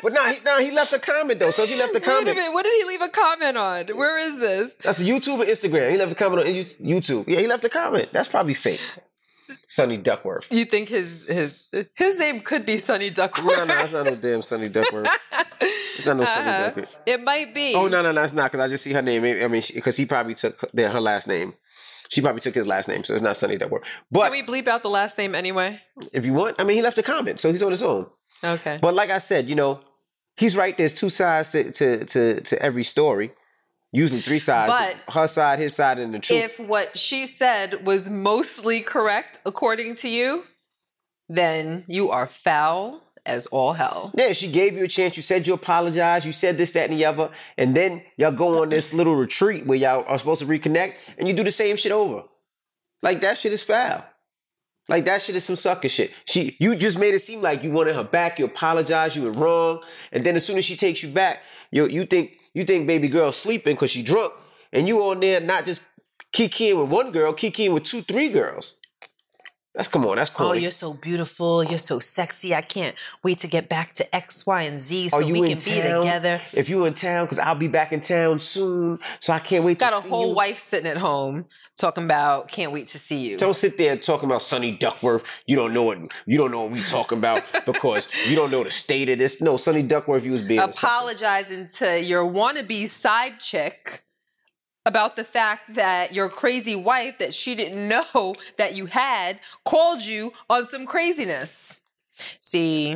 [0.04, 1.52] But no, he, no, he left a comment though.
[1.52, 2.26] So he left a comment.
[2.26, 2.54] Wait a minute.
[2.54, 3.98] What did he leave a comment on?
[3.98, 4.76] Where is this?
[4.76, 5.92] that's YouTube or Instagram.
[5.92, 6.54] He left a comment on
[6.86, 7.30] YouTube.
[7.30, 8.10] Yeah, he left a comment.
[8.12, 8.82] That's probably fake.
[9.72, 10.48] Sonny Duckworth.
[10.52, 11.64] You think his his
[11.96, 13.58] his name could be Sonny Duckworth?
[13.58, 15.08] No, no, it's not no damn Sonny Duckworth.
[15.62, 16.64] It's not no Sonny Uh-huh.
[16.66, 17.00] Duckworth.
[17.06, 17.74] It might be.
[17.76, 19.24] Oh no, no, no, it's not because I just see her name.
[19.24, 21.54] I mean, because he probably took their, her last name.
[22.10, 23.84] She probably took his last name, so it's not Sonny Duckworth.
[24.12, 25.80] But Can we bleep out the last name anyway?
[26.12, 28.08] if you want, I mean, he left a comment, so he's on his own.
[28.44, 28.78] Okay.
[28.82, 29.80] But like I said, you know,
[30.36, 30.78] he's right.
[30.78, 33.32] There's two sides to to to, to every story,
[33.92, 34.72] Usually three sides.
[34.72, 36.40] But her side, his side, and the truth.
[36.40, 40.46] if what she said was mostly correct according to you,
[41.28, 44.12] then you are foul as all hell.
[44.16, 45.16] yeah, she gave you a chance.
[45.16, 46.26] You said you apologized.
[46.26, 47.30] You said this, that, and the other.
[47.58, 51.28] And then y'all go on this little retreat where y'all are supposed to reconnect and
[51.28, 52.24] you do the same shit over.
[53.04, 54.06] Like that shit is foul.
[54.90, 56.12] Like that shit is some sucker shit.
[56.26, 59.32] She you just made it seem like you wanted her back, you apologized, you were
[59.32, 59.84] wrong.
[60.12, 63.08] And then as soon as she takes you back, you you think you think baby
[63.08, 64.34] girl sleeping because she drunk,
[64.74, 65.88] and you on there not just
[66.34, 68.78] kikiing with one girl, kikiing with two, three girls.
[69.74, 70.48] That's come on, that's cool.
[70.48, 71.64] Oh, you're so beautiful.
[71.64, 72.54] You're so sexy.
[72.54, 75.82] I can't wait to get back to X, Y, and Z so we can be
[75.82, 76.02] town?
[76.02, 76.42] together.
[76.54, 79.80] If you in town, because I'll be back in town soon, so I can't wait
[79.80, 80.10] Got to the bottom.
[80.10, 80.36] Got a whole you.
[80.36, 81.46] wife sitting at home
[81.82, 83.38] talking about can't wait to see you.
[83.38, 85.26] Don't sit there talking about Sonny Duckworth.
[85.46, 88.64] You don't know what you don't know what we talking about because you don't know
[88.64, 89.42] the state of this.
[89.42, 94.04] No, Sonny Duckworth, you was being Apologizing to your wannabe side chick
[94.86, 100.02] about the fact that your crazy wife that she didn't know that you had called
[100.04, 101.82] you on some craziness.
[102.40, 102.96] See,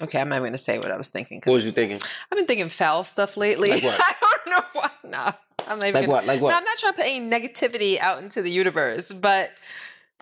[0.00, 1.40] okay, I'm not going to say what I was thinking.
[1.44, 2.00] What was you thinking?
[2.30, 3.70] I've been thinking foul stuff lately.
[3.70, 3.82] Like?
[3.84, 4.90] I don't know why.
[5.04, 5.32] Nah,
[5.68, 6.26] I'm not even Like gonna- what?
[6.26, 6.50] Like what?
[6.50, 9.52] No, I'm not trying to put any negativity out into the universe, but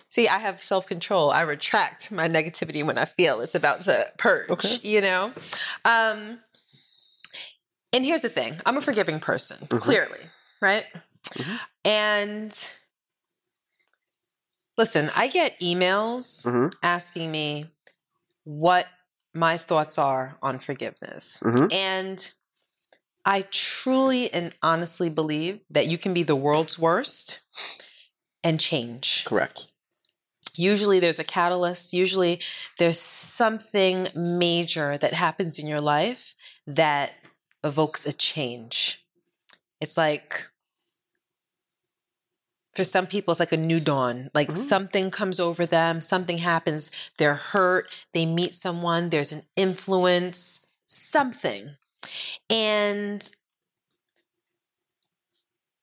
[0.09, 1.31] see, I have self control.
[1.31, 4.49] I retract my negativity when I feel it's about to purge.
[4.49, 4.77] Okay.
[4.83, 5.33] You know.
[5.85, 6.39] Um,
[7.93, 9.77] and here's the thing: I'm a forgiving person, Mm-hmm.
[9.77, 10.19] clearly,
[10.61, 10.85] right?
[11.85, 12.51] And
[14.77, 16.73] listen, I get emails Mhm.
[16.83, 17.65] asking me
[18.43, 18.87] what
[19.33, 21.39] my thoughts are on forgiveness.
[21.43, 21.71] Mhm.
[21.73, 22.33] And
[23.25, 27.41] I truly and honestly believe that you can be the world's worst
[28.43, 29.23] and change.
[29.25, 29.67] Correct.
[30.55, 32.41] Usually there's a catalyst, usually
[32.77, 36.35] there's something major that happens in your life
[36.67, 37.13] that
[37.63, 39.05] evokes a change.
[39.79, 40.51] It's like
[42.75, 44.29] for some people, it's like a new dawn.
[44.33, 44.55] Like mm-hmm.
[44.55, 51.71] something comes over them, something happens, they're hurt, they meet someone, there's an influence, something.
[52.49, 53.21] And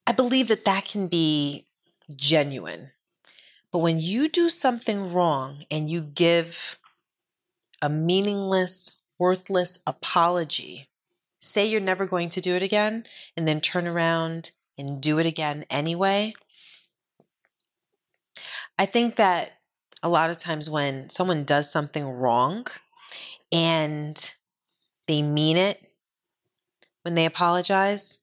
[0.07, 1.67] I believe that that can be
[2.17, 2.93] genuine.
[3.71, 6.79] But when you do something wrong and you give
[7.83, 10.89] a meaningless, worthless apology,
[11.41, 13.05] say you're never going to do it again,
[13.37, 16.33] and then turn around and do it again anyway.
[18.79, 19.59] I think that
[20.03, 22.67] a lot of times when someone does something wrong
[23.53, 24.17] and
[25.07, 25.88] they mean it
[27.09, 28.19] when they apologize,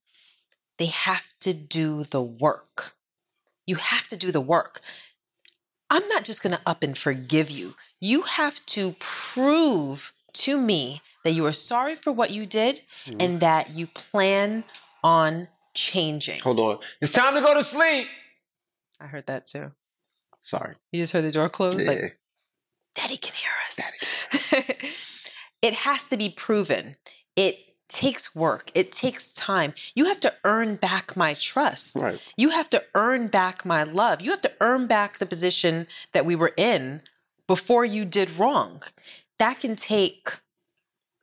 [0.78, 2.93] they have to do the work.
[3.65, 4.80] You have to do the work.
[5.89, 7.74] I'm not just going to up and forgive you.
[8.00, 13.19] You have to prove to me that you are sorry for what you did mm-hmm.
[13.19, 14.63] and that you plan
[15.04, 16.39] on changing.
[16.41, 16.78] Hold on.
[17.02, 18.06] It's time to go to sleep.
[19.02, 19.71] I heard that too.
[20.41, 20.76] Sorry.
[20.91, 21.88] You just heard the door close?
[21.88, 21.91] Yeah.
[21.91, 22.19] Like,
[22.93, 24.91] Daddy can hear us.
[25.63, 26.98] it has to be proven.
[27.36, 28.69] It takes work.
[28.75, 29.73] It takes time.
[29.95, 32.01] You have to earn back my trust.
[32.01, 32.19] Right.
[32.36, 34.21] You have to earn back my love.
[34.21, 37.01] You have to earn back the position that we were in
[37.47, 38.84] before you did wrong.
[39.39, 40.29] That can take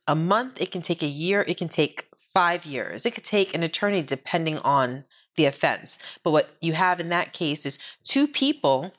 [0.07, 3.53] a month, it can take a year, it can take five years, it could take
[3.53, 5.05] an attorney depending on
[5.35, 5.99] the offense.
[6.23, 8.93] But what you have in that case is two people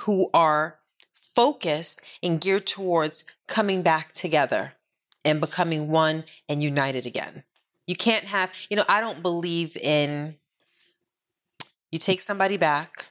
[0.00, 0.78] who are
[1.20, 4.74] focused and geared towards coming back together
[5.24, 7.44] and becoming one and united again.
[7.86, 10.36] You can't have, you know, I don't believe in
[11.90, 13.06] you take somebody back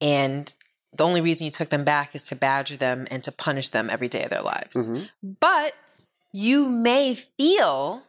[0.00, 0.52] and
[0.92, 3.90] the only reason you took them back is to badger them and to punish them
[3.90, 4.88] every day of their lives.
[4.88, 5.10] Mhm.
[5.22, 5.74] But
[6.32, 8.04] you may feel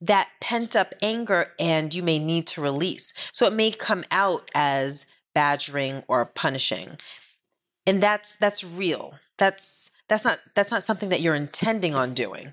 [0.00, 3.12] that pent up anger and you may need to release.
[3.32, 6.98] So it may come out as badgering or punishing.
[7.86, 9.18] And that's that's real.
[9.36, 12.52] That's that's not that's not something that you're intending on doing.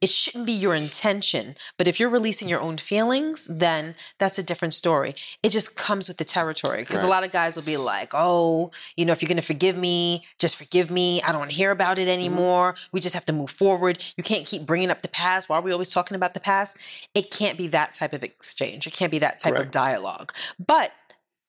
[0.00, 4.42] It shouldn't be your intention, but if you're releasing your own feelings, then that's a
[4.42, 5.14] different story.
[5.42, 8.70] It just comes with the territory because a lot of guys will be like, "Oh,
[8.96, 11.22] you know, if you're going to forgive me, just forgive me.
[11.22, 12.20] I don't want to hear about it mm-hmm.
[12.20, 12.74] anymore.
[12.92, 14.02] We just have to move forward.
[14.16, 15.48] You can't keep bringing up the past.
[15.48, 16.78] Why are we always talking about the past?
[17.14, 18.86] It can't be that type of exchange.
[18.86, 20.32] It can't be that type of dialogue.
[20.58, 20.92] But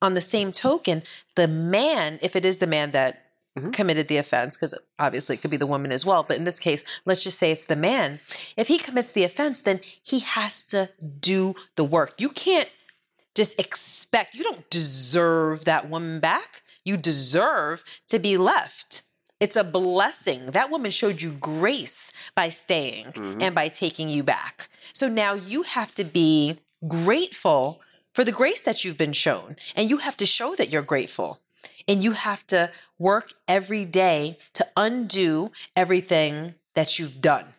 [0.01, 1.03] on the same token,
[1.35, 3.24] the man, if it is the man that
[3.57, 3.69] Mm-hmm.
[3.69, 6.59] committed the offense, because obviously it could be the woman as well, but in this
[6.59, 8.19] case, let's just say it's the man.
[8.57, 10.89] If he commits the offense, then he has to
[11.21, 12.19] do the work.
[12.19, 12.69] You can't
[13.33, 16.63] just expect, you don't deserve that woman back.
[16.83, 19.03] You deserve to be left.
[19.39, 20.47] It's a blessing.
[20.47, 23.41] That woman showed you grace by staying mm-hmm.
[23.41, 24.67] and by taking you back.
[24.93, 27.81] So now you have to be grateful
[28.13, 29.57] for the grace that you've been shown.
[29.75, 31.41] And you have to show that you're grateful.
[31.87, 37.53] And you have to work every day to undo everything that you've done.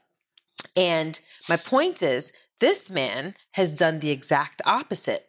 [0.76, 5.28] And my point is, this man has done the exact opposite.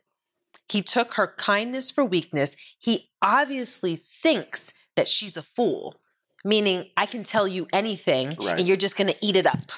[0.70, 2.56] He took her kindness for weakness.
[2.80, 5.96] He obviously thinks that she's a fool,
[6.44, 8.60] meaning I can tell you anything Right.
[8.60, 9.72] and you're just going to eat it up.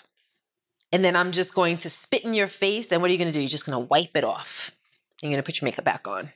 [0.92, 2.92] And then I'm just going to spit in your face.
[2.92, 3.42] And what are you going to do?
[3.42, 4.72] You're just going to wipe it off.
[5.22, 6.30] You're going to put your makeup back on.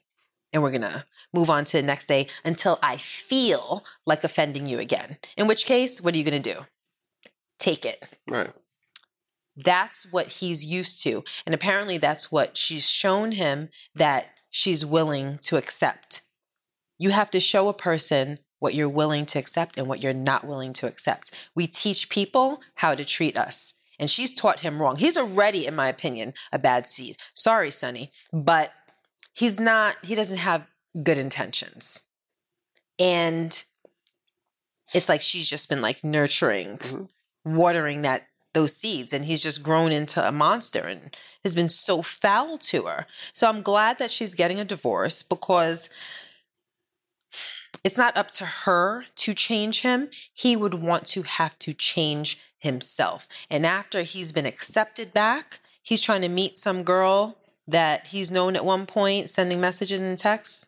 [0.53, 4.67] And we're going to move on to the next day until I feel like offending
[4.67, 5.17] you again.
[5.35, 6.61] In which case, what are you going to do?
[7.57, 8.17] Take it.
[8.27, 8.51] Right.
[9.55, 11.23] That's what he's used to.
[11.45, 16.21] And apparently, that's what she's shown him that she's willing to accept.
[16.97, 20.45] You have to show a person what you're willing to accept and what you're not
[20.45, 21.31] willing to accept.
[21.53, 23.73] We teach people how to treat us.
[23.99, 24.95] And she's taught him wrong.
[24.95, 27.17] He's already, in my opinion, a bad seed.
[27.35, 28.71] Sorry, Sonny, but
[29.33, 30.67] he's not, he doesn't have
[31.03, 32.03] good intentions.
[32.99, 33.63] And
[34.93, 37.09] it's like she's just been like nurturing, Mhm.
[37.43, 42.03] watering that those seeds and he's just grown into a monster and has been so
[42.03, 43.07] foul to her.
[43.33, 45.89] So I'm glad that she's getting a divorce because
[47.83, 50.09] it's not up to her to change him.
[50.33, 53.27] He would want to have to change himself.
[53.49, 58.55] And after he's been accepted back, he's trying to meet some girl that he's known
[58.55, 60.67] at one point, sending messages and texts.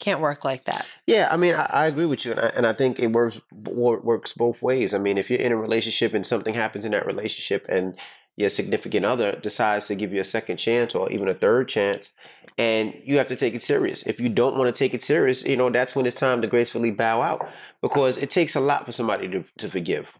[0.00, 0.86] Can't work like that.
[1.06, 3.40] Yeah, I mean, I, I agree with you, and I, and I think it works
[3.52, 4.94] works both ways.
[4.94, 7.96] I mean, if you're in a relationship and something happens in that relationship, and
[8.34, 12.12] your significant other decides to give you a second chance or even a third chance,
[12.56, 14.06] and you have to take it serious.
[14.06, 16.48] If you don't want to take it serious, you know that's when it's time to
[16.48, 17.46] gracefully bow out
[17.82, 20.16] because it takes a lot for somebody to to forgive.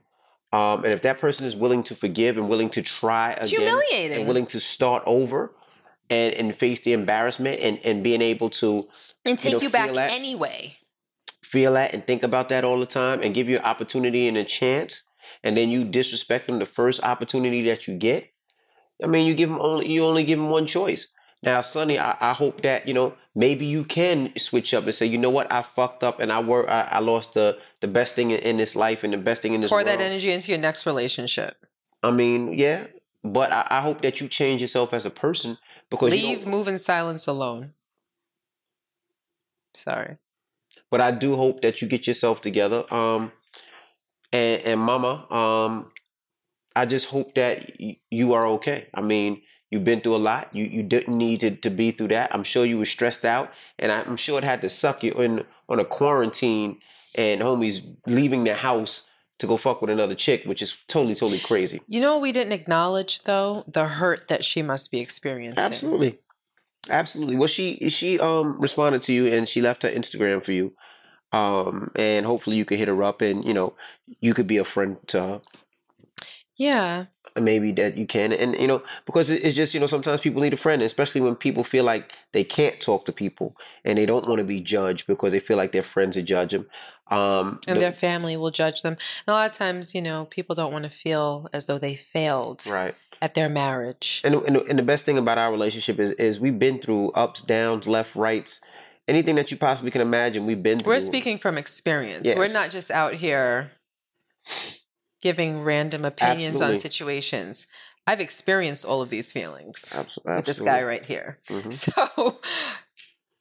[0.52, 3.66] Um, and if that person is willing to forgive and willing to try It's again
[3.68, 4.18] humiliating.
[4.18, 5.52] and willing to start over
[6.10, 8.88] and, and face the embarrassment and, and being able to
[9.24, 10.10] And take know, you back feel that.
[10.10, 10.76] anyway.
[11.42, 14.36] feel that and think about that all the time and give you an opportunity and
[14.36, 15.02] a chance
[15.42, 18.30] and then you disrespect them the first opportunity that you get
[19.02, 21.08] i mean you give them only you only give them one choice
[21.42, 25.06] now sonny i, I hope that you know maybe you can switch up and say
[25.06, 28.14] you know what i fucked up and i work i, I lost the the best
[28.14, 30.30] thing in, in this life and the best thing in this Pour world that energy
[30.32, 31.56] into your next relationship.
[32.02, 32.86] i mean yeah
[33.24, 35.58] but I, I hope that you change yourself as a person
[35.90, 37.74] because Leave, in silence alone.
[39.74, 40.16] Sorry.
[40.90, 42.84] but I do hope that you get yourself together.
[42.92, 43.32] Um,
[44.32, 45.92] and and Mama, um,
[46.74, 48.88] I just hope that y- you are okay.
[48.94, 50.54] I mean, you've been through a lot.
[50.54, 52.34] You you didn't need to, to be through that.
[52.34, 55.44] I'm sure you were stressed out, and I'm sure it had to suck you in
[55.68, 56.78] on a quarantine
[57.14, 59.06] and homies leaving the house
[59.40, 61.80] to go fuck with another chick, which is totally totally crazy.
[61.88, 65.64] You know, we didn't acknowledge though the hurt that she must be experiencing.
[65.64, 66.18] Absolutely.
[66.88, 67.36] Absolutely.
[67.36, 70.72] Well, she she um responded to you and she left her Instagram for you.
[71.32, 73.74] Um and hopefully you could hit her up and you know
[74.20, 75.40] you could be a friend to her.
[76.56, 77.06] Yeah.
[77.40, 80.52] Maybe that you can and you know because it's just you know sometimes people need
[80.52, 84.28] a friend especially when people feel like they can't talk to people and they don't
[84.28, 86.66] want to be judged because they feel like their friends are judge them.
[87.10, 88.92] Um And the- their family will judge them.
[89.26, 91.96] And a lot of times, you know, people don't want to feel as though they
[91.96, 92.94] failed right.
[93.20, 94.20] at their marriage.
[94.24, 97.42] And, and and the best thing about our relationship is is we've been through ups,
[97.42, 98.60] downs, left, rights,
[99.08, 100.46] anything that you possibly can imagine.
[100.46, 100.92] We've been through.
[100.92, 102.32] We're speaking from experience.
[102.34, 103.72] We're not just out here
[105.22, 107.66] giving random opinions on situations.
[108.06, 111.38] I've experienced all of these feelings Abs- with this guy right here.
[111.48, 111.72] Mhm.
[111.72, 112.40] So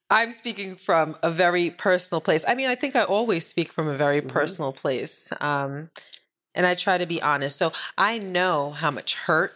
[0.10, 2.44] I'm speaking from a very personal place.
[2.48, 4.30] I mean, I think I always speak from a very Mhm.
[4.30, 5.32] personal place.
[5.40, 5.92] Um,
[6.56, 7.58] and I try to be honest.
[7.58, 9.54] So I know how much hurt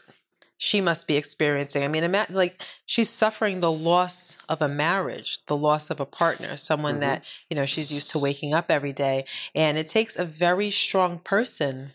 [0.58, 1.84] she must be experiencing.
[1.84, 6.06] I mean, ima- like she's suffering the loss of a marriage, the loss of a
[6.06, 7.01] partner, someone Mhm.
[7.01, 9.26] that, you know, she's used to waking up every day.
[9.54, 11.93] And it takes a very strong person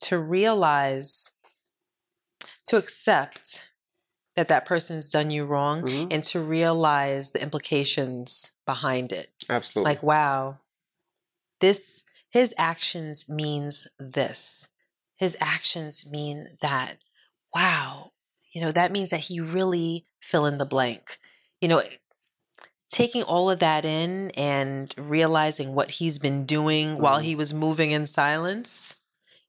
[0.00, 1.32] to realize,
[2.66, 3.65] to accept
[4.36, 6.12] that that person's done you wrong Mhm.
[6.12, 9.30] and to realize the implications behind it.
[9.48, 9.90] Absolutely.
[9.92, 10.58] Like, wow,
[11.60, 14.68] this, his actions means this.
[15.16, 16.98] His actions mean that.
[17.54, 18.12] Wow.
[18.52, 21.18] You know, that means that he really fill in the blank.
[21.60, 21.82] You know,
[22.90, 27.24] taking all of that in and realizing what he's been doing while Mhm.
[27.24, 28.95] he was moving in silence,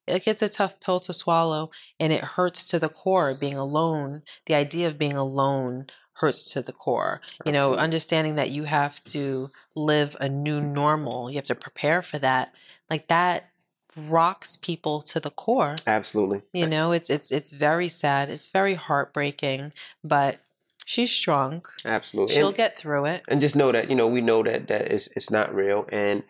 [0.07, 4.23] it gets a tough pill to swallow and it hurts to the core being alone.
[4.45, 7.21] The idea of being alone hurts to the core.
[7.45, 12.01] You know, understanding that you have to live a new normal, you have to prepare
[12.01, 12.53] for that.
[12.89, 13.51] Like that
[13.95, 15.75] rocks people to the core.
[15.85, 16.41] Absolutely.
[16.53, 18.29] You know, it's it's it's very sad.
[18.29, 20.39] It's very heartbreaking, but
[20.87, 21.63] She's strong.
[21.83, 22.33] Absolutely.
[22.33, 23.25] She'll and, get through it.
[23.27, 26.23] and just know that you know we know that that it's it's not real, and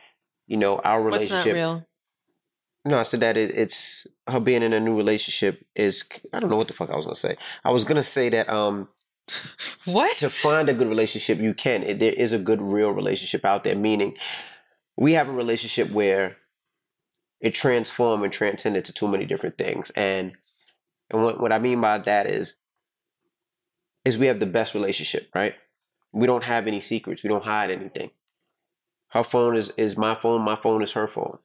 [0.47, 1.35] you know our relationship.
[1.35, 1.87] What's relationship.
[2.87, 6.05] No, I said that it, it's her being in a new relationship is.
[6.31, 7.35] I don't know what the fuck I was gonna say.
[7.65, 8.87] I was gonna say that um
[9.85, 10.17] What?
[10.19, 11.83] to find a good relationship you can.
[11.83, 13.75] It, there is a good real relationship out there.
[13.75, 14.15] Meaning,
[14.95, 16.37] we have a relationship where
[17.41, 20.31] it transformed and transcended to too many different things, and
[21.09, 22.55] and what what I mean by that is
[24.05, 25.55] is we have the best relationship, right?
[26.13, 27.21] We don't have any secrets.
[27.21, 28.11] We don't hide anything.
[29.09, 30.41] Her phone is is my phone.
[30.41, 31.39] My phone is her phone.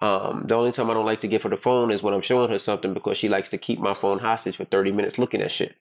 [0.00, 2.22] Um, the only time I don't like to give her the phone is when I'm
[2.22, 5.40] showing her something because she likes to keep my phone hostage for 30 minutes looking
[5.40, 5.74] at shit.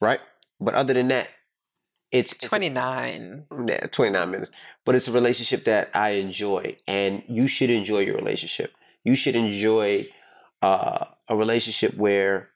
[0.00, 0.20] Right?
[0.60, 1.28] But other than that,
[2.10, 3.46] it's, it's 29.
[3.66, 4.50] yeah, 29 minutes.
[4.84, 8.72] But it's a relationship that I enjoy, and you should enjoy your relationship.
[9.02, 10.04] You should enjoy
[10.62, 12.50] uh, a relationship where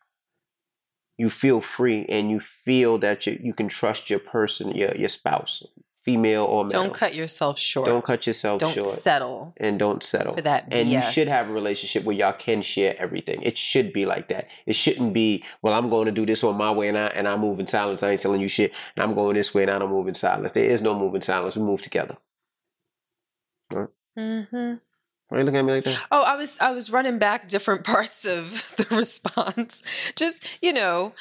[1.17, 5.09] you feel free and you feel that you, you can trust your person, your, your
[5.09, 5.67] spouse,
[6.09, 6.69] female or male.
[6.83, 7.87] Don't cut yourself short.
[7.87, 8.85] Don't cut yourself Don't short.
[8.85, 9.53] settle.
[9.59, 10.35] and don't settle.
[10.37, 13.43] for that and you should have a relationship where y'all can share everything.
[13.43, 14.49] It should be like that.
[14.65, 17.29] It shouldn't be, well, I'm going to do this on my way and I and
[17.29, 18.03] I move in silence.
[18.03, 18.73] I ain't telling you shit.
[18.97, 20.53] And I'm going this way and I don't move in silence.
[20.53, 21.57] There is no move in silence.
[21.57, 22.17] We move together.
[23.73, 24.75] mm-hmm
[25.29, 26.07] Why are you looking at me like that?
[26.11, 29.83] Oh, I was I was running back different parts of the response.
[30.17, 31.13] Just you know,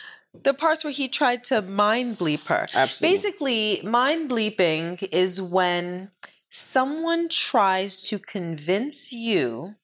[0.43, 2.67] the parts where he tried to mind bleep her.
[2.73, 3.15] Absolutely.
[3.15, 6.11] Basically, mind bleeping is when
[6.49, 9.75] someone tries to convince you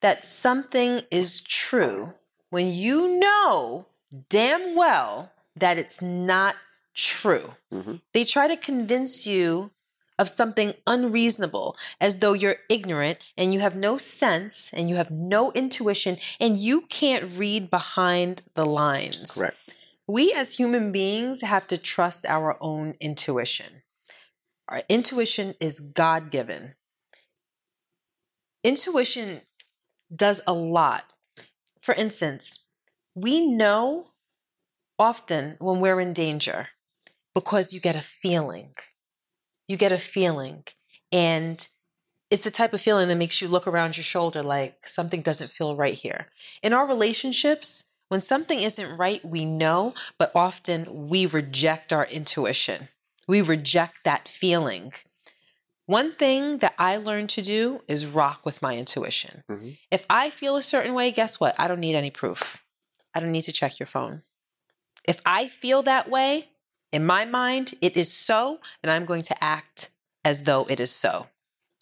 [0.00, 2.14] that something is true
[2.50, 3.86] when you know
[4.28, 6.56] damn well that it's not
[6.94, 7.54] true.
[7.72, 8.00] Mhm.
[8.12, 9.70] They try to convince you
[10.18, 15.10] of something unreasonable as though you're ignorant and you have no sense and you have
[15.10, 19.38] no intuition and you can't read behind the lines.
[19.38, 19.56] Correct.
[20.06, 23.82] We as human beings have to trust our own intuition.
[24.68, 26.74] Our intuition is God given.
[28.62, 29.42] Intuition
[30.14, 31.04] does a lot.
[31.80, 32.68] For instance,
[33.14, 34.08] we know
[34.98, 36.68] often when we're in danger
[37.34, 38.74] because you get a feeling.
[39.68, 40.64] You get a feeling.
[41.10, 41.66] And
[42.30, 45.50] it's the type of feeling that makes you look around your shoulder like something doesn't
[45.52, 46.28] feel right here.
[46.62, 52.88] In our relationships, when something isn't right, we know, but often we reject our intuition.
[53.26, 54.92] We reject that feeling.
[55.86, 59.44] One thing that I learned to do is rock with my intuition.
[59.50, 59.78] Mhm.
[59.90, 61.58] If I feel a certain way, guess what?
[61.58, 62.62] I don't need any proof.
[63.14, 64.22] I don't need to check your phone.
[65.06, 66.48] If I feel that way,
[66.94, 69.90] in my mind, it is so, and I'm going to act
[70.24, 71.26] as though it is so.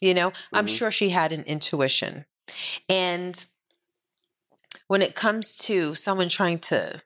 [0.00, 0.76] You know, I'm Mhm.
[0.78, 2.24] sure she had an intuition.
[2.88, 3.34] And
[4.88, 7.02] when it comes to someone trying to,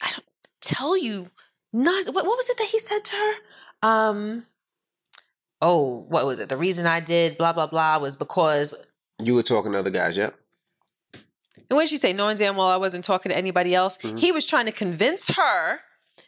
[0.00, 0.24] I don't
[0.60, 1.30] tell you,
[1.72, 3.32] not what, what was it that he said to her?
[3.82, 4.46] Um,
[5.60, 6.48] oh, what was it?
[6.48, 8.72] The reason I did blah blah blah was because
[9.22, 10.34] You were talking to other guys, yep.
[11.70, 12.12] And when she say?
[12.12, 13.96] Knowing damn well I wasn't talking to anybody else.
[13.98, 14.18] Mhm.
[14.18, 15.80] He was trying to convince her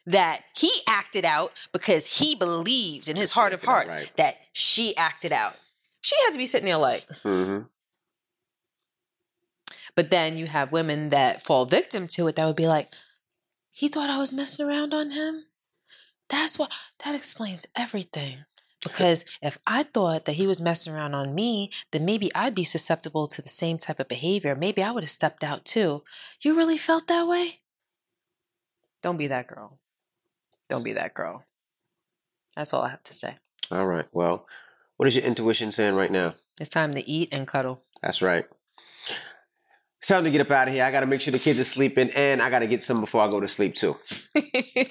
[0.07, 4.13] that he acted out because he believed in his heart of hearts right.
[4.17, 5.57] that she acted out.
[6.01, 7.63] She had to be sitting there like, hmm
[9.97, 12.93] but then you have women that fall victim to it that would be like,
[13.71, 15.47] he thought I was messing around on him.
[16.29, 16.71] That's what
[17.05, 18.45] that explains everything.
[18.83, 22.63] Because if I thought that he was messing around on me, then maybe I'd be
[22.63, 24.55] susceptible to the same type of behavior.
[24.55, 26.05] Maybe I would have stepped out too.
[26.41, 27.61] You really felt that way?
[29.07, 29.79] Don't be that girl.
[30.69, 31.45] Don't be that girl.
[32.57, 33.37] That's all I have to say.
[33.71, 34.07] All right.
[34.11, 34.49] Well,
[34.97, 36.35] what is your intuition saying right now?
[36.61, 37.83] It's time to eat and cuddle.
[38.03, 38.47] That's right.
[40.01, 40.83] It's time to get up out of here.
[40.83, 43.01] I got to make sure the kids are sleeping, and I got to get some
[43.01, 43.95] before I go to sleep too.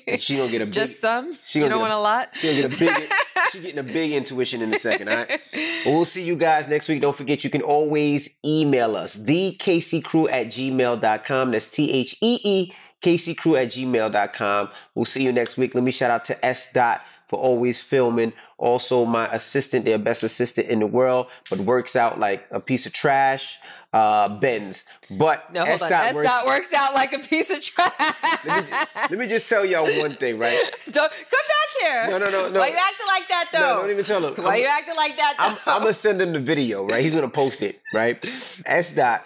[0.08, 1.34] And she gonna get a big, Just some?
[1.44, 2.30] she gonna don't get want a lot?
[2.36, 3.14] she gonna get a big.
[3.52, 5.10] she getting a big intuition in a second.
[5.10, 5.42] All right.
[5.86, 7.02] Well, we'll see you guys next week.
[7.02, 11.52] Don't forget, you can always email us, thekccrew at gmail.com.
[11.52, 12.74] That's T H E E
[13.06, 14.70] kccrew at gmail.com.
[14.96, 15.76] We'll see you next week.
[15.76, 16.74] Let me shout out to S.
[16.74, 18.34] Dot for always filming.
[18.58, 22.86] Also, my assistant, their best assistant in the world, but works out like a piece
[22.86, 23.60] of trash.
[23.94, 24.84] Uh, Benz.
[25.10, 25.80] But No, S.
[25.80, 28.44] Dot S works- dot works out like a piece of trash.
[28.46, 28.72] Let me,
[29.12, 30.52] let me just tell y'all one thing, right?
[30.92, 32.08] Don't come back here.
[32.10, 32.60] No, no, no, no.
[32.60, 33.60] Why you acting like that though?
[33.60, 34.34] No, don't even tell him.
[34.44, 35.72] Why I'm- you acting like that I'm, though?
[35.72, 37.02] I'm gonna send him the video, right?
[37.02, 38.18] He's gonna post it, right?
[38.66, 39.26] S dot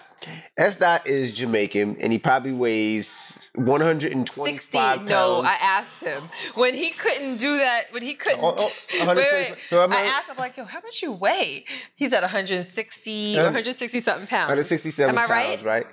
[0.58, 4.78] S dot is Jamaican, and he probably weighs 125 60.
[4.78, 5.10] pounds.
[5.10, 6.22] No, I asked him
[6.56, 7.84] when he couldn't do that.
[7.92, 8.44] When he couldn't.
[8.44, 9.56] Oh, oh, wait, wait.
[9.70, 11.66] So I'm I asked him like, "Yo, how much you weigh?"
[11.96, 14.50] He's at 160, Uh, 160 something pounds.
[14.50, 15.84] 167 Am I pounds, right?
[15.84, 15.86] right?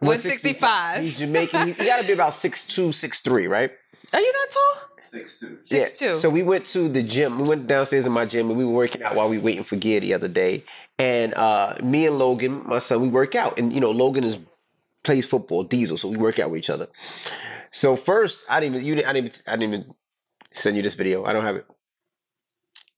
[0.00, 1.00] 165.
[1.02, 1.68] He's Jamaican.
[1.68, 3.70] He, he got to be about 6'2", 6'3", right?
[4.12, 4.82] Are you that tall?
[5.10, 5.58] Six two.
[5.62, 6.14] Six two.
[6.14, 7.38] So we went to the gym.
[7.42, 9.64] We went downstairs in my gym and we were working out while we were waiting
[9.64, 10.62] for gear the other day.
[11.00, 13.58] And uh, me and Logan, my son, we work out.
[13.58, 14.38] And you know, Logan is
[15.02, 16.88] plays football, Diesel, so we work out with each other.
[17.70, 19.94] So first, I didn't even you didn't, I didn't I didn't even
[20.52, 21.24] send you this video.
[21.24, 21.66] I don't have it.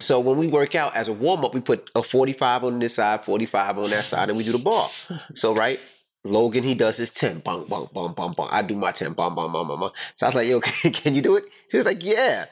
[0.01, 2.97] So when we work out as a warm up, we put a 45 on this
[2.97, 4.89] side, 45 on that side, and we do the bar.
[5.37, 5.79] So right,
[6.25, 8.49] Logan he does his 10, bang, bang, bang, bang, bang.
[8.51, 9.91] I do my 10, bang, bang, bang, bang, bang.
[10.17, 11.45] So I was like, yo, can, can you do it?
[11.71, 12.47] He was like, yeah.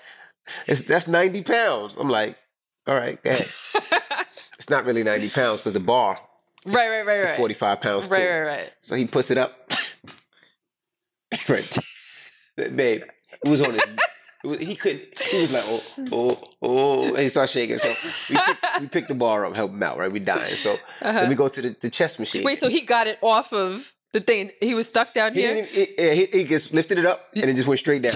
[0.68, 1.96] It's that's 90 pounds.
[1.96, 2.36] I'm like,
[2.86, 3.48] all right, go ahead.
[4.60, 6.14] it's not really 90 pounds because the bar
[6.66, 7.38] right, right, right, is right.
[7.38, 8.14] 45 pounds too.
[8.14, 8.72] Right, right, right.
[8.78, 9.58] So he puts it up.
[11.48, 11.78] right.
[12.76, 13.02] Babe,
[13.42, 13.82] it was on his.
[14.44, 15.00] it was- He couldn't.
[15.18, 17.08] He was like, oh, oh, oh.
[17.14, 17.78] And he started shaking.
[17.78, 20.12] So we picked, we picked the bar up, help him out, right?
[20.12, 20.56] We dying.
[20.56, 22.42] So then we go to the, the chest machine.
[22.42, 22.48] Uh-huh.
[22.48, 24.50] Wait, so he got it off of the thing.
[24.60, 25.64] He was stuck down he, here.
[25.64, 28.12] he, he, he just lifted it up and it just went straight down.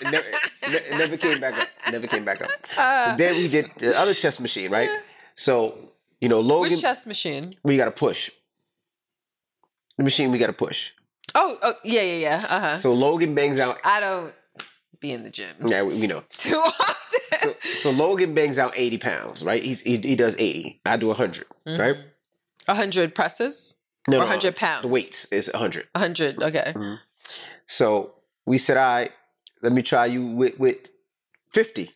[0.00, 0.26] It, never,
[0.62, 1.68] it never came back up.
[1.86, 2.50] It never came back up.
[2.76, 3.12] Uh.
[3.12, 4.88] so then we did the other chest machine, right?
[5.36, 7.54] So, you know, Logan, Which chest machine?
[7.62, 8.30] we got to push.
[9.98, 10.92] The machine we got to push.
[11.34, 12.46] Oh, oh, yeah, yeah, yeah.
[12.48, 12.76] Uh huh.
[12.76, 13.78] So Logan bangs out.
[13.84, 14.34] I don't
[15.00, 16.22] be in the gym Yeah, we, we know.
[16.32, 17.20] too often.
[17.32, 19.62] So, so Logan bangs out 80 pounds, right?
[19.62, 20.80] He's, he, he does 80.
[20.86, 21.44] I do 100,
[21.78, 21.96] right?
[22.68, 23.76] A hundred presses.
[24.08, 24.82] No, Or no, 100 pounds.
[24.82, 25.88] The weights is 100.
[25.94, 26.42] A hundred.
[26.42, 26.74] Okay.
[27.66, 28.14] So
[28.46, 29.10] we said, all right,
[29.62, 30.76] let me try you with, with
[31.52, 31.90] 50.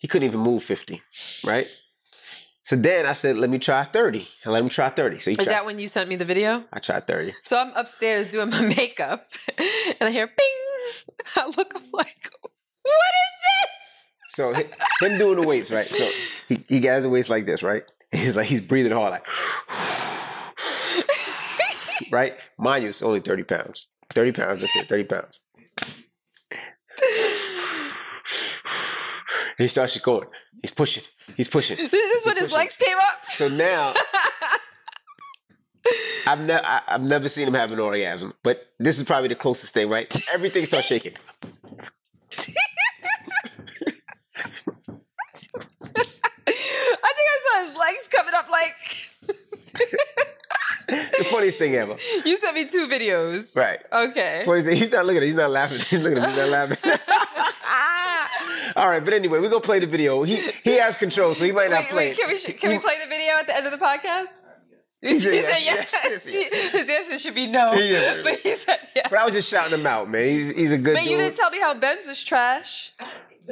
[0.00, 1.00] He couldn't even move 50,
[1.46, 1.66] right?
[2.64, 4.26] So then I said, let me try 30.
[4.44, 5.18] And let him try 30.
[5.18, 6.64] So he Is tried, that when you sent me the video?
[6.72, 7.34] I tried 30.
[7.42, 9.26] So I'm upstairs doing my makeup,
[10.00, 10.36] and I hear bing.
[11.36, 11.72] I look.
[11.76, 12.16] I'm like,
[12.82, 14.08] what is this?
[14.30, 14.64] So hi-
[15.06, 15.84] him doing the weights, right?
[15.84, 16.04] So
[16.48, 17.82] he, he has the weights like this, right?
[18.12, 19.26] He's like, he's breathing hard, like,
[22.10, 22.34] right?
[22.58, 23.88] Mind you, it's only 30 pounds.
[24.10, 25.40] 30 pounds, that's it, 30 pounds.
[29.56, 30.26] And he starts going.
[30.62, 31.02] He's pushing.
[31.36, 31.76] He's pushing.
[31.76, 33.24] This is when his legs came up.
[33.26, 33.92] So now,
[36.26, 39.74] I've never, I've never seen him have an orgasm, but this is probably the closest
[39.74, 40.10] thing, right?
[40.32, 41.12] Everything starts shaking.
[45.86, 48.48] I think I saw his legs coming up.
[48.50, 48.74] Like
[51.18, 51.96] The funniest thing ever.
[52.24, 53.56] you sent me two videos.
[53.56, 53.80] Right.
[53.92, 54.42] Okay.
[54.44, 54.76] Funniest thing.
[54.76, 55.22] He's not looking at.
[55.24, 55.26] it.
[55.26, 55.78] He's not laughing.
[55.78, 56.24] He's looking at.
[56.24, 56.28] me.
[56.28, 56.78] He's not laughing.
[58.76, 60.22] All right, but anyway, we go play the video.
[60.24, 62.08] He he has control, so he might not Wait, play.
[62.08, 64.40] wait, can we can we play the video at the end of the podcast?
[65.00, 66.28] He said said yes, yes.
[66.32, 67.74] yes, yes, His answer should be no.
[67.74, 68.20] Yeah.
[68.24, 69.08] But he said yes.
[69.10, 70.26] But I was just shouting him out, man.
[70.28, 71.10] He's he's a good But dude.
[71.12, 72.92] you didn't tell me how Ben's was trash.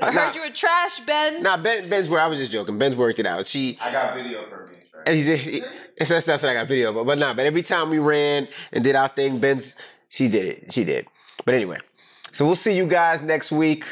[0.00, 0.12] I Nah.
[0.12, 1.44] heard you were trash, Ben's.
[1.44, 2.78] Nah, ben, Ben's where I was just joking.
[2.78, 3.46] Ben's worked it out.
[3.46, 4.76] She I got video for me.
[4.94, 5.02] Right?
[5.08, 5.62] and he's he,
[5.98, 7.06] it's that's that's what I got video of.
[7.06, 9.76] But nah, but every time we ran and did our thing, Ben's
[10.08, 10.72] she did it.
[10.72, 11.06] She did.
[11.44, 11.78] But anyway,
[12.32, 13.84] so we'll see you guys next week.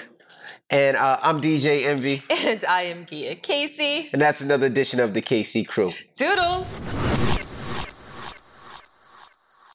[0.71, 4.09] And uh, I'm DJ Envy, And I am Gia Casey.
[4.13, 5.91] and that's another edition of the Casey Crew.
[6.15, 6.95] Doodles.